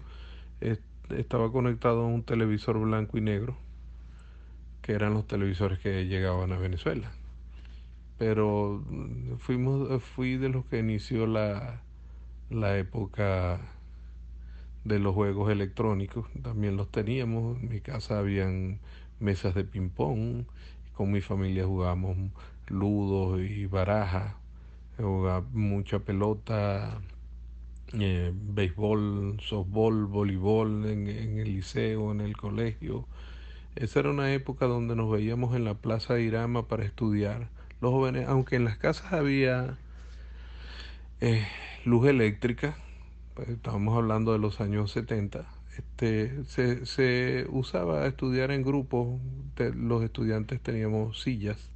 [0.62, 3.58] estaba conectado a un televisor blanco y negro,
[4.84, 7.12] que eran los televisores que llegaban a Venezuela.
[8.20, 8.84] Pero
[9.40, 11.82] fuimos, fui de los que inició la,
[12.52, 13.60] la época
[14.84, 16.28] de los juegos electrónicos.
[16.44, 17.60] También los teníamos.
[17.60, 18.78] En mi casa habían
[19.20, 20.44] mesas de ping-pong.
[20.94, 22.18] Con mi familia jugábamos
[22.70, 24.38] ludos y baraja,
[25.54, 27.02] mucha pelota,
[27.94, 33.06] eh, béisbol, softball, voleibol en, en, el liceo, en el colegio.
[33.76, 37.50] Esa era una época donde nos veíamos en la Plaza de Irama para estudiar.
[37.82, 39.78] Los jóvenes, aunque en las casas había
[41.22, 41.48] eh,
[41.86, 42.78] luz eléctrica,
[43.36, 45.46] pues, estábamos hablando de los años 70,
[45.78, 49.20] este, se, se usaba estudiar en grupos,
[49.76, 51.70] los estudiantes teníamos sillas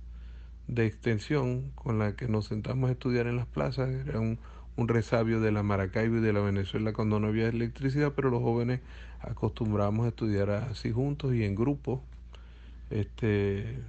[0.68, 3.89] de extensión con la que nos sentamos a estudiar en las plazas.
[4.07, 4.39] Era un,
[4.78, 8.41] un resabio de la Maracaibo y de la Venezuela cuando no había electricidad, pero los
[8.41, 8.82] jóvenes
[9.22, 12.03] acostumbramos a estudiar así juntos y en grupo.
[12.89, 13.84] Este,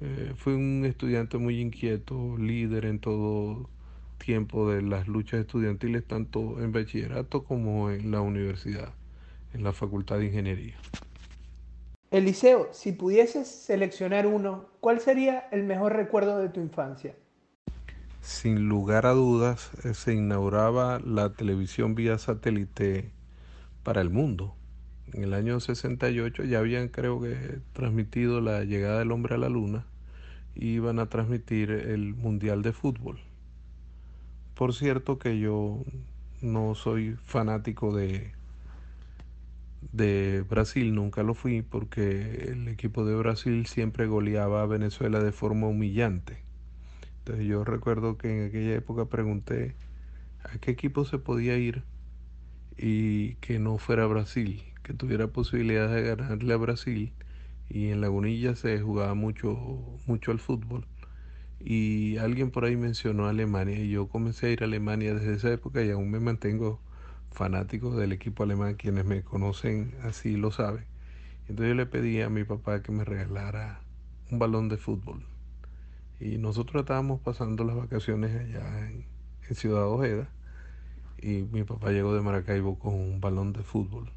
[0.00, 3.70] Eh, fui un estudiante muy inquieto, líder en todo
[4.18, 8.92] tiempo de las luchas estudiantiles, tanto en bachillerato como en la universidad,
[9.54, 10.76] en la Facultad de Ingeniería.
[12.14, 17.16] Eliseo, si pudieses seleccionar uno, ¿cuál sería el mejor recuerdo de tu infancia?
[18.20, 23.10] Sin lugar a dudas, eh, se inauguraba la televisión vía satélite
[23.82, 24.54] para el mundo.
[25.12, 29.48] En el año 68 ya habían, creo que, transmitido la llegada del hombre a la
[29.48, 29.84] luna
[30.54, 33.18] y iban a transmitir el Mundial de Fútbol.
[34.54, 35.82] Por cierto que yo
[36.40, 38.34] no soy fanático de,
[39.92, 45.32] de Brasil, nunca lo fui, porque el equipo de Brasil siempre goleaba a Venezuela de
[45.32, 46.38] forma humillante.
[47.18, 49.74] Entonces yo recuerdo que en aquella época pregunté
[50.44, 51.82] a qué equipo se podía ir
[52.76, 57.12] y que no fuera Brasil, que tuviera posibilidad de ganarle a Brasil.
[57.68, 59.56] Y en Lagunilla se jugaba mucho,
[60.06, 60.86] mucho al fútbol.
[61.60, 65.52] Y alguien por ahí mencionó Alemania y yo comencé a ir a Alemania desde esa
[65.52, 66.80] época y aún me mantengo
[67.34, 68.74] fanático del equipo alemán.
[68.74, 70.84] Quienes me conocen así lo saben.
[71.48, 73.80] Entonces yo le pedí a mi papá que me regalara
[74.30, 75.26] un balón de fútbol.
[76.20, 79.12] Y nosotros estábamos pasando las vacaciones allá en,
[79.54, 80.26] Ciudad Ojeda
[81.20, 84.10] y mi papá llegó de Maracaibo con un balón de fútbol.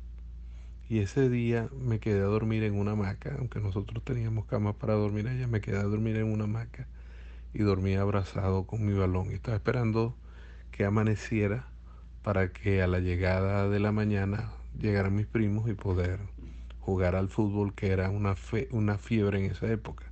[0.87, 4.93] Y ese día me quedé a dormir en una hamaca, aunque nosotros teníamos cama para
[4.93, 6.87] dormir allá, me quedé a dormir en una hamaca
[7.53, 9.31] y dormí abrazado con mi balón.
[9.31, 10.15] Y estaba esperando
[10.71, 11.67] que amaneciera
[12.23, 16.19] para que a la llegada de la mañana llegaran mis primos y poder
[16.79, 20.05] jugar al fútbol, que era una, fe, una fiebre en esa época.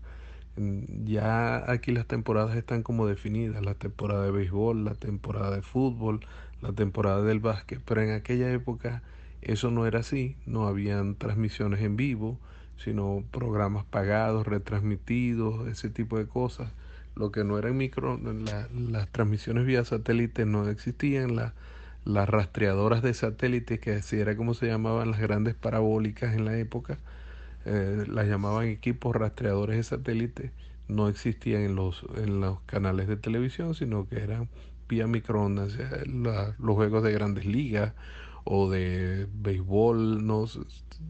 [0.57, 6.21] Ya aquí las temporadas están como definidas, la temporada de béisbol, la temporada de fútbol,
[6.61, 9.03] la temporada del básquet, pero en aquella época
[9.41, 12.39] eso no era así, no habían transmisiones en vivo,
[12.77, 16.71] sino programas pagados, retransmitidos, ese tipo de cosas.
[17.15, 18.19] Lo que no eran micro,
[18.73, 21.35] las transmisiones vía satélite no existían,
[22.05, 26.57] las rastreadoras de satélite, que así era como se llamaban las grandes parabólicas en la
[26.57, 26.99] época,
[27.65, 30.51] eh, las llamaban equipos rastreadores de satélite,
[30.87, 34.49] no existían en los, en los canales de televisión, sino que eran
[34.87, 35.77] vía microondas,
[36.07, 37.93] los juegos de grandes ligas
[38.43, 40.45] o de béisbol, no,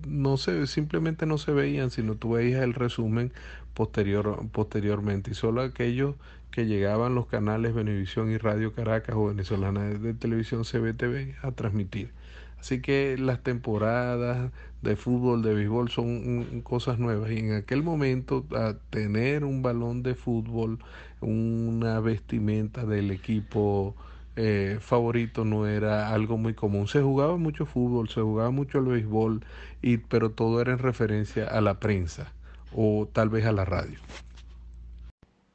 [0.08, 3.34] no se, simplemente no se veían, sino tú veías el resumen
[3.74, 5.32] posterior, posteriormente.
[5.32, 6.16] Y solo aquellos
[6.56, 12.12] que llegaban los canales Venevisión y Radio Caracas o Venezolana de Televisión CBTV a transmitir.
[12.58, 14.52] Así que las temporadas
[14.82, 17.30] de fútbol, de béisbol son cosas nuevas.
[17.32, 20.80] Y en aquel momento, a tener un balón de fútbol,
[21.20, 23.94] una vestimenta del equipo
[24.38, 26.88] eh, favorito no era algo muy común.
[26.88, 29.44] Se jugaba mucho fútbol, se jugaba mucho el béisbol,
[29.82, 32.32] y, pero todo era en referencia a la prensa
[32.74, 34.00] o tal vez a la radio.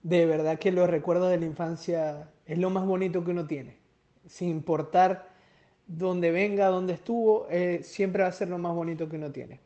[0.03, 3.77] De verdad que los recuerdos de la infancia es lo más bonito que uno tiene,
[4.27, 5.31] sin importar
[5.87, 9.61] donde venga, donde estuvo, eh, siempre va a ser lo más bonito que uno tiene.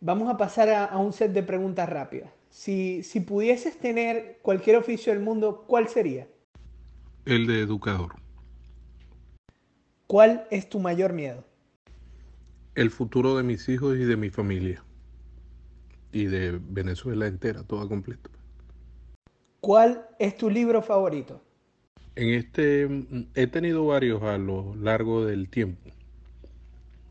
[0.00, 2.30] Vamos a pasar a, un set de preguntas rápidas.
[2.48, 6.26] Si, si pudieses tener cualquier oficio del mundo, ¿cuál sería?
[7.24, 8.16] El de educador.
[10.06, 11.44] ¿Cuál es tu mayor miedo?
[12.74, 14.84] El futuro de mis hijos y de mi familia.
[16.12, 18.28] Y de Venezuela entera, toda completa.
[19.62, 21.40] ¿Cuál es tu libro favorito?
[22.16, 22.88] En este
[23.36, 25.88] he tenido varios a lo largo del tiempo.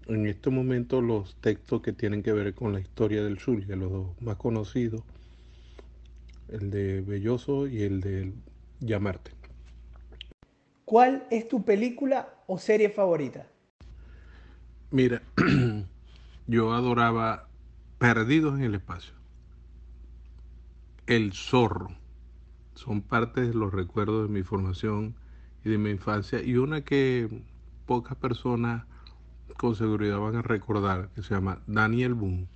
[0.08, 3.89] En este momento los textos que tienen que ver con la historia del Zulia, los
[3.89, 5.02] dos más conocidos,
[6.49, 8.34] el de Belloso y el de
[8.82, 9.32] Llamarte.
[10.84, 13.47] ¿Cuál es tu película o serie favorita?
[14.89, 15.22] Mira,
[16.47, 17.47] yo adoraba
[17.97, 19.14] Perdidos en el Espacio.
[21.08, 22.01] El Zorro
[22.82, 25.16] son parte de los recuerdos de mi formación
[25.64, 27.30] y de mi infancia y una que
[27.86, 28.86] pocas personas
[29.58, 32.48] con seguridad van a recordar, que se llama Daniel Boone.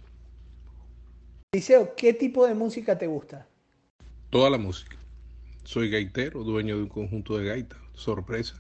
[1.53, 3.47] Liceo, ¿qué tipo de música te gusta?
[4.31, 4.97] Toda la música.
[5.63, 8.59] Soy gaitero, dueño de un conjunto de gaitas, sorpresa.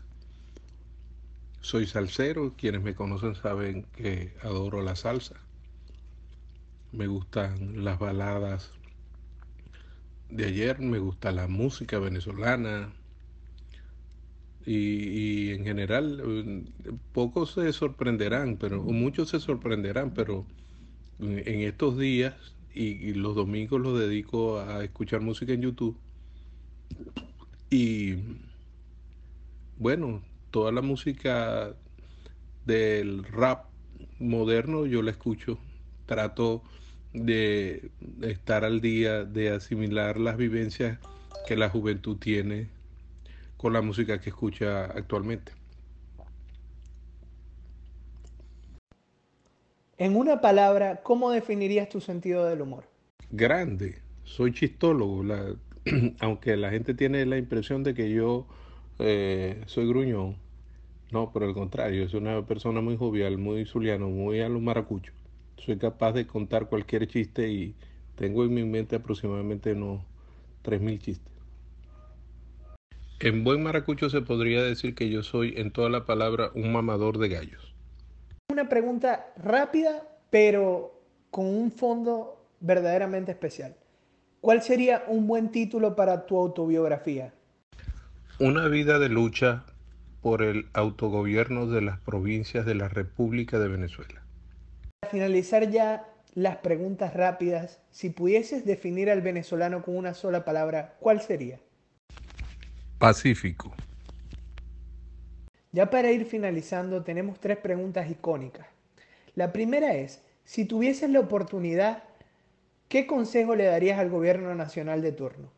[1.61, 5.35] Soy salsero, quienes me conocen saben que adoro la salsa.
[6.91, 8.71] Me gustan las baladas
[10.29, 12.93] de ayer, me gusta la música venezolana.
[14.65, 16.63] Y, en general eh,
[17.13, 20.45] pocos se sorprenderán, pero muchos se sorprenderán, pero
[21.19, 25.97] en estos días y, los domingos los dedico a escuchar música en YouTube.
[27.69, 28.15] Y
[29.77, 30.21] bueno,
[30.51, 31.73] toda la música
[32.65, 33.65] del rap
[34.19, 35.57] moderno yo la escucho,
[36.05, 36.63] trato
[37.15, 37.89] de
[38.21, 40.99] estar al día, de asimilar las vivencias
[41.47, 42.69] que la juventud tiene
[43.57, 45.53] con la música que escucha actualmente.
[49.97, 52.83] En una palabra, ¿cómo definirías tu sentido del humor?
[53.31, 54.01] Grande.
[54.25, 55.23] Soy chistólogo,
[56.19, 58.45] aunque la gente tiene la impresión de que yo
[58.99, 60.35] eh, soy gruñón.
[61.11, 65.15] No, por el contrario, soy una persona muy jovial, muy zuliano, muy a los maracuchos.
[65.57, 67.75] Soy capaz de contar cualquier chiste y
[68.15, 70.01] tengo en mi mente aproximadamente unos
[70.63, 71.33] 3.000 chistes.
[73.19, 77.17] En buen maracucho se podría decir que yo soy en toda la palabra un mamador
[77.17, 77.73] de gallos.
[78.51, 81.01] Una pregunta rápida, pero
[81.31, 83.75] con un fondo verdaderamente especial.
[84.41, 87.33] ¿Cuál sería un buen título para tu autobiografía?
[88.39, 89.65] Una vida de lucha
[90.21, 94.24] por el autogobierno de las provincias de la República de Venezuela.
[94.99, 100.95] Para finalizar ya las preguntas rápidas, si pudieses definir al venezolano con una sola palabra,
[100.99, 101.59] ¿cuál sería?
[102.97, 103.73] Pacífico.
[105.71, 108.67] Ya para ir finalizando, tenemos tres preguntas icónicas.
[109.35, 112.03] La primera es, si tuvieses la oportunidad,
[112.87, 115.51] ¿qué consejo le darías al gobierno nacional de turno?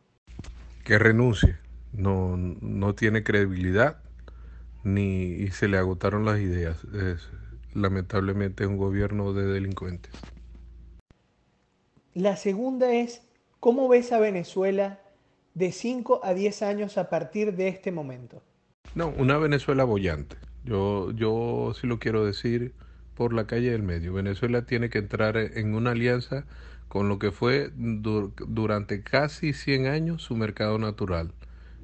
[0.84, 1.56] Que renuncie
[1.92, 3.98] no, no tiene credibilidad
[4.84, 6.84] ni y se le agotaron las ideas.
[6.84, 7.28] Es,
[7.74, 10.12] lamentablemente es un gobierno de delincuentes.
[12.14, 13.22] La segunda es,
[13.60, 15.00] ¿cómo ves a Venezuela
[15.54, 18.42] de 5 a 10 años a partir de este momento?
[18.94, 20.36] No, una Venezuela bollante.
[20.64, 22.74] Yo, yo sí lo quiero decir
[23.14, 24.12] por la calle del medio.
[24.12, 26.44] Venezuela tiene que entrar en una alianza
[26.88, 31.32] con lo que fue durante casi 100 años su mercado natural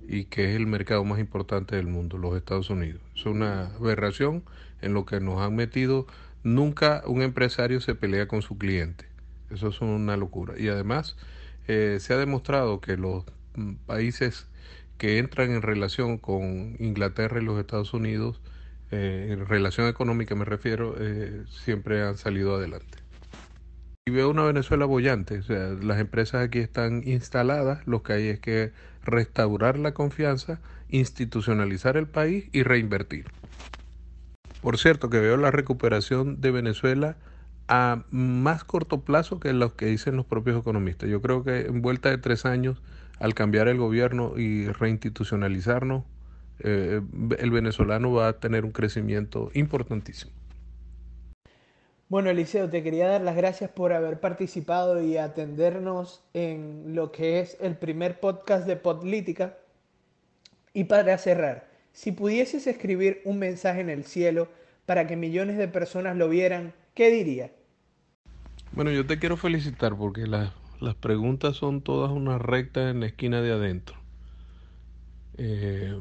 [0.07, 3.01] y que es el mercado más importante del mundo, los Estados Unidos.
[3.15, 4.45] Es una aberración
[4.85, 6.07] en lo que nos han metido.
[6.43, 9.07] Nunca un empresario se pelea con su cliente.
[9.51, 10.55] Eso es una locura.
[10.59, 11.17] Y además
[11.67, 13.25] eh, se ha demostrado que los
[13.57, 14.47] mm, países
[14.99, 18.41] que entran en relación con Inglaterra y los Estados Unidos,
[18.91, 22.99] eh, en relación económica me refiero, eh, siempre han salido adelante.
[24.07, 28.29] Y veo una Venezuela bollante, o sea, las empresas aquí están instaladas, lo que hay
[28.29, 28.73] es que
[29.03, 30.61] restaurar la confianza,
[30.91, 33.25] institucionalizar el país y reinvertir.
[34.65, 37.19] Por cierto, que veo la recuperación de Venezuela
[37.69, 41.11] a más corto plazo que lo que dicen los propios economistas.
[41.11, 42.81] Yo creo que en vuelta de tres años,
[43.21, 46.05] al cambiar el gobierno y reinstitucionalizarnos,
[46.61, 47.03] eh,
[47.39, 50.33] el venezolano va a tener un crecimiento importantísimo.
[52.09, 57.41] Bueno, Eliseo, te quería dar las gracias por haber participado y atendernos en lo que
[57.41, 59.59] es el primer podcast de Podlítica.
[60.73, 64.49] Y para cerrar, si pudieses escribir un mensaje en el cielo
[64.85, 67.53] para que millones de personas lo vieran, ¿qué diría?
[68.73, 70.53] Bueno, yo te quiero felicitar porque las,
[71.01, 73.97] preguntas son todas una recta en la esquina de adentro.
[75.39, 75.97] Eh,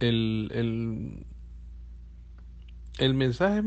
[0.00, 1.26] el, el,
[2.98, 3.62] el mensaje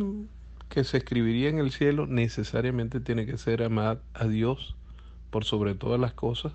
[0.67, 4.75] que se escribiría en el cielo necesariamente tiene que ser amar a Dios
[5.29, 6.51] por sobre todas las cosas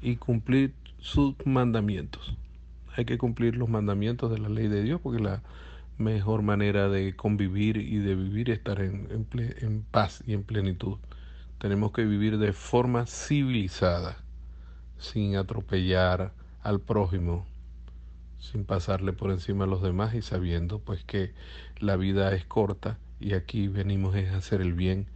[0.00, 2.36] y cumplir sus mandamientos.
[3.00, 5.42] Hay que cumplir los mandamientos de la ley de Dios porque la
[5.96, 10.98] mejor manera de convivir y de vivir es estar en, en paz y en plenitud.
[11.56, 14.18] Tenemos que vivir de forma civilizada,
[14.98, 17.46] sin atropellar al prójimo,
[18.38, 21.32] sin pasarle por encima a los demás y sabiendo pues que
[21.78, 25.06] la vida es corta y aquí venimos a hacer el bien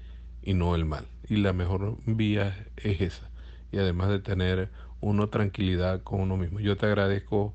[0.43, 1.07] y no el mal.
[1.29, 3.29] Y la mejor vía es esa.
[3.73, 4.71] Y además de tener
[5.03, 6.61] uno tranquilidad con uno mismo.
[6.61, 7.53] Yo te agradezco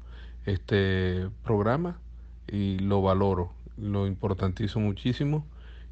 [0.50, 2.00] este programa
[2.47, 5.45] y lo valoro, lo importantizo muchísimo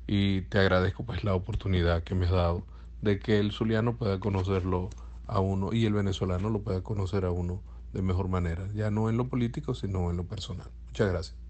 [0.08, 2.64] y te agradezco pues la oportunidad que me has dado
[3.02, 4.90] de que el zuliano pueda conocerlo
[5.28, 7.62] a uno y el venezolano lo pueda conocer a uno
[7.94, 10.68] de mejor manera, ya no en lo político, sino en lo personal.
[10.88, 11.47] Muchas gracias.